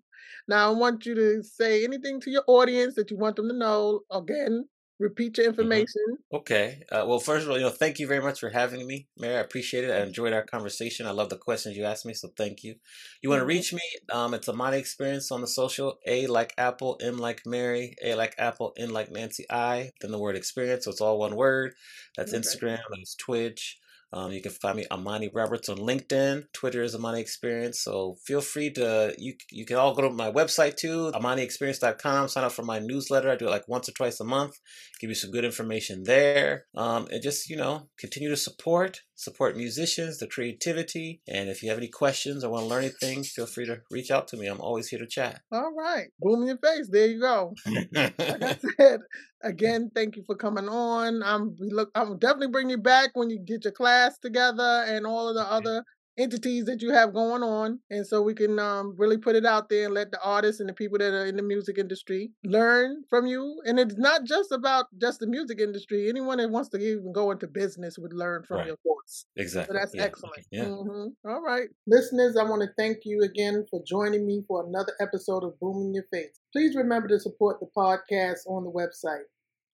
Now, 0.48 0.68
I 0.70 0.74
want 0.74 1.06
you 1.06 1.14
to 1.14 1.42
say 1.42 1.84
anything 1.84 2.20
to 2.22 2.30
your 2.30 2.44
audience 2.46 2.94
that 2.96 3.10
you 3.10 3.16
want 3.16 3.36
them 3.36 3.48
to 3.48 3.54
know. 3.54 4.00
Again, 4.10 4.68
repeat 4.98 5.38
your 5.38 5.48
Mhm. 5.60 5.86
information. 5.86 6.18
Okay. 6.32 6.82
Uh, 6.90 7.04
well, 7.06 7.20
first 7.20 7.44
of 7.44 7.50
all, 7.50 7.56
you 7.56 7.62
know, 7.62 7.70
thank 7.70 8.00
you 8.00 8.06
very 8.08 8.20
much 8.20 8.40
for 8.40 8.50
having 8.50 8.86
me, 8.86 9.08
Mary. 9.16 9.36
I 9.36 9.40
appreciate 9.40 9.84
it. 9.84 9.90
I 9.92 10.02
enjoyed 10.02 10.32
our 10.32 10.44
conversation. 10.44 11.06
I 11.06 11.12
love 11.12 11.28
the 11.30 11.38
questions 11.38 11.76
you 11.76 11.84
asked 11.84 12.06
me, 12.06 12.14
so 12.14 12.28
thank 12.36 12.64
you. 12.64 12.76
You 13.22 13.30
want 13.30 13.40
to 13.40 13.44
Mhm. 13.44 13.48
reach 13.48 13.72
me? 13.72 13.80
Um, 14.10 14.34
it's 14.34 14.48
Amani 14.48 14.78
Experience 14.78 15.30
on 15.30 15.40
the 15.42 15.46
social. 15.46 16.00
A 16.06 16.26
like 16.26 16.52
Apple, 16.58 16.98
M 17.02 17.18
like 17.18 17.46
Mary, 17.46 17.94
A 18.02 18.14
like 18.16 18.34
Apple, 18.38 18.72
N 18.76 18.90
like 18.90 19.10
Nancy, 19.12 19.46
I. 19.50 19.92
Then 20.00 20.10
the 20.10 20.18
word 20.18 20.36
experience, 20.36 20.84
so 20.86 20.90
it's 20.90 21.00
all 21.00 21.18
one 21.18 21.36
word. 21.36 21.74
That's 22.16 22.32
Okay. 22.32 22.40
Instagram. 22.40 22.80
That's 22.90 23.14
Twitch. 23.16 23.78
Um, 24.14 24.30
you 24.30 24.40
can 24.40 24.52
find 24.52 24.76
me 24.76 24.86
Amani 24.92 25.28
Roberts 25.34 25.68
on 25.68 25.76
LinkedIn. 25.76 26.44
Twitter 26.52 26.82
is 26.82 26.94
Amani 26.94 27.20
Experience. 27.20 27.80
So 27.80 28.14
feel 28.24 28.40
free 28.40 28.70
to 28.74 29.12
you 29.18 29.34
you 29.50 29.66
can 29.66 29.76
all 29.76 29.92
go 29.92 30.02
to 30.02 30.10
my 30.10 30.30
website 30.30 30.76
too, 30.76 31.10
AmaniExperience.com. 31.12 32.28
Sign 32.28 32.44
up 32.44 32.52
for 32.52 32.62
my 32.62 32.78
newsletter. 32.78 33.28
I 33.28 33.36
do 33.36 33.48
it 33.48 33.50
like 33.50 33.66
once 33.66 33.88
or 33.88 33.92
twice 33.92 34.20
a 34.20 34.24
month. 34.24 34.54
Give 35.00 35.10
you 35.10 35.16
some 35.16 35.32
good 35.32 35.44
information 35.44 36.04
there. 36.04 36.66
Um, 36.76 37.08
and 37.10 37.22
just 37.22 37.50
you 37.50 37.56
know 37.56 37.88
continue 37.98 38.30
to 38.30 38.36
support 38.36 39.00
support 39.14 39.56
musicians, 39.56 40.18
the 40.18 40.26
creativity. 40.26 41.20
And 41.28 41.48
if 41.48 41.62
you 41.62 41.68
have 41.70 41.78
any 41.78 41.88
questions 41.88 42.44
or 42.44 42.50
want 42.50 42.64
to 42.64 42.68
learn 42.68 42.84
anything, 42.84 43.22
feel 43.22 43.46
free 43.46 43.66
to 43.66 43.80
reach 43.90 44.10
out 44.10 44.28
to 44.28 44.36
me. 44.36 44.46
I'm 44.46 44.60
always 44.60 44.88
here 44.88 44.98
to 44.98 45.06
chat. 45.06 45.40
All 45.52 45.72
right. 45.76 46.08
Boom 46.20 46.42
in 46.42 46.48
your 46.48 46.58
face. 46.58 46.88
There 46.90 47.06
you 47.06 47.20
go. 47.20 47.54
Like 47.92 48.14
I 48.18 48.58
said, 48.76 49.00
again, 49.42 49.90
thank 49.94 50.16
you 50.16 50.24
for 50.26 50.34
coming 50.34 50.68
on. 50.68 51.22
I'm 51.22 51.56
we 51.60 51.70
look 51.70 51.90
I'm 51.94 52.18
definitely 52.18 52.48
bring 52.48 52.70
you 52.70 52.78
back 52.78 53.10
when 53.14 53.30
you 53.30 53.38
get 53.38 53.64
your 53.64 53.72
class 53.72 54.18
together 54.18 54.84
and 54.86 55.06
all 55.06 55.28
of 55.28 55.34
the 55.34 55.42
other 55.42 55.84
entities 56.18 56.64
that 56.66 56.80
you 56.82 56.92
have 56.92 57.12
going 57.12 57.42
on. 57.42 57.80
And 57.90 58.06
so 58.06 58.22
we 58.22 58.34
can 58.34 58.58
um, 58.58 58.94
really 58.96 59.18
put 59.18 59.36
it 59.36 59.44
out 59.44 59.68
there 59.68 59.86
and 59.86 59.94
let 59.94 60.10
the 60.12 60.20
artists 60.22 60.60
and 60.60 60.68
the 60.68 60.72
people 60.74 60.98
that 60.98 61.12
are 61.12 61.26
in 61.26 61.36
the 61.36 61.42
music 61.42 61.78
industry 61.78 62.30
learn 62.44 63.02
from 63.10 63.26
you. 63.26 63.60
And 63.64 63.78
it's 63.80 63.96
not 63.96 64.24
just 64.24 64.52
about 64.52 64.86
just 65.00 65.20
the 65.20 65.26
music 65.26 65.58
industry. 65.60 66.08
Anyone 66.08 66.38
that 66.38 66.50
wants 66.50 66.68
to 66.70 66.78
even 66.78 67.12
go 67.12 67.30
into 67.30 67.46
business 67.46 67.98
would 67.98 68.12
learn 68.12 68.42
from 68.44 68.58
Right. 68.58 68.66
your 68.68 68.76
course. 68.78 69.26
So 69.36 69.42
exactly. 69.42 69.76
that's 69.78 69.94
Yeah. 69.94 70.02
excellent. 70.04 70.46
Yeah. 70.50 70.64
Mhm. 70.66 71.14
All 71.26 71.42
right. 71.42 71.68
Listeners, 71.86 72.36
I 72.36 72.44
want 72.44 72.62
to 72.62 72.68
thank 72.78 72.98
you 73.04 73.22
again 73.22 73.66
for 73.70 73.82
joining 73.86 74.26
me 74.26 74.44
for 74.46 74.64
another 74.66 74.92
episode 75.00 75.44
of 75.44 75.58
Boom 75.60 75.82
in 75.88 75.94
Your 75.94 76.04
Face. 76.12 76.38
Please 76.52 76.74
remember 76.76 77.08
to 77.08 77.18
support 77.20 77.58
the 77.60 77.66
podcast 77.76 78.46
on 78.46 78.64
the 78.64 78.70
website. 78.70 79.24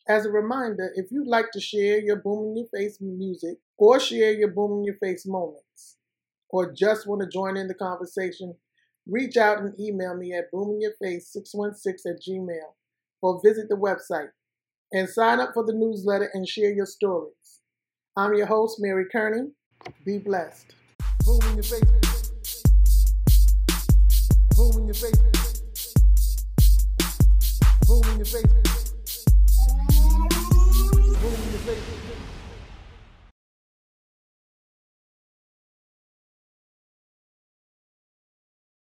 As 0.09 0.27
a 0.27 0.31
reminder, 0.31 0.91
if 0.97 1.13
you'd 1.13 1.27
like 1.29 1.51
to 1.53 1.61
share 1.61 2.01
your 2.01 2.17
Boom 2.17 2.49
in 2.51 2.57
Your 2.57 2.67
Face 2.75 2.99
music 3.01 3.59
or 3.77 4.01
share 4.01 4.33
your 4.33 4.51
Boom 4.51 4.79
in 4.79 4.85
Your 4.85 4.97
Face 4.97 5.25
moments, 5.27 5.97
or 6.53 6.73
just 6.73 7.07
want 7.07 7.23
to 7.23 7.29
join 7.29 7.57
in 7.57 7.69
the 7.69 7.75
conversation, 7.75 8.55
reach 9.07 9.37
out 9.37 9.59
and 9.59 9.79
email 9.79 10.17
me 10.17 10.33
at 10.33 10.53
boominyourface616 10.53 12.07
at 12.07 12.21
gmail 12.27 12.75
or 13.23 13.41
visit 13.45 13.69
the 13.69 13.77
website 13.77 14.31
and 14.93 15.09
sign 15.09 15.41
up 15.41 15.51
for 15.55 15.65
the 15.65 15.73
newsletter 15.73 16.31
and 16.35 16.49
share 16.49 16.73
your 16.73 16.87
stories. 16.87 17.61
I'm 18.17 18.35
your 18.35 18.47
host, 18.47 18.79
Mary 18.81 19.07
Kearney. 19.11 19.51
Be 20.05 20.19
blessed. 20.19 20.75
Boom 21.25 21.41
in 21.49 21.55
your 21.55 21.63
face. 21.63 21.81
Boom 24.57 24.79
in 24.79 24.87
your 24.87 24.95
face. 24.95 25.63
Boom 27.87 28.03
in 28.11 28.17
your 28.17 28.25
face. 28.25 28.93
Boom 31.21 31.35
in 31.35 31.51
your 31.53 31.61
face. 31.61 32.00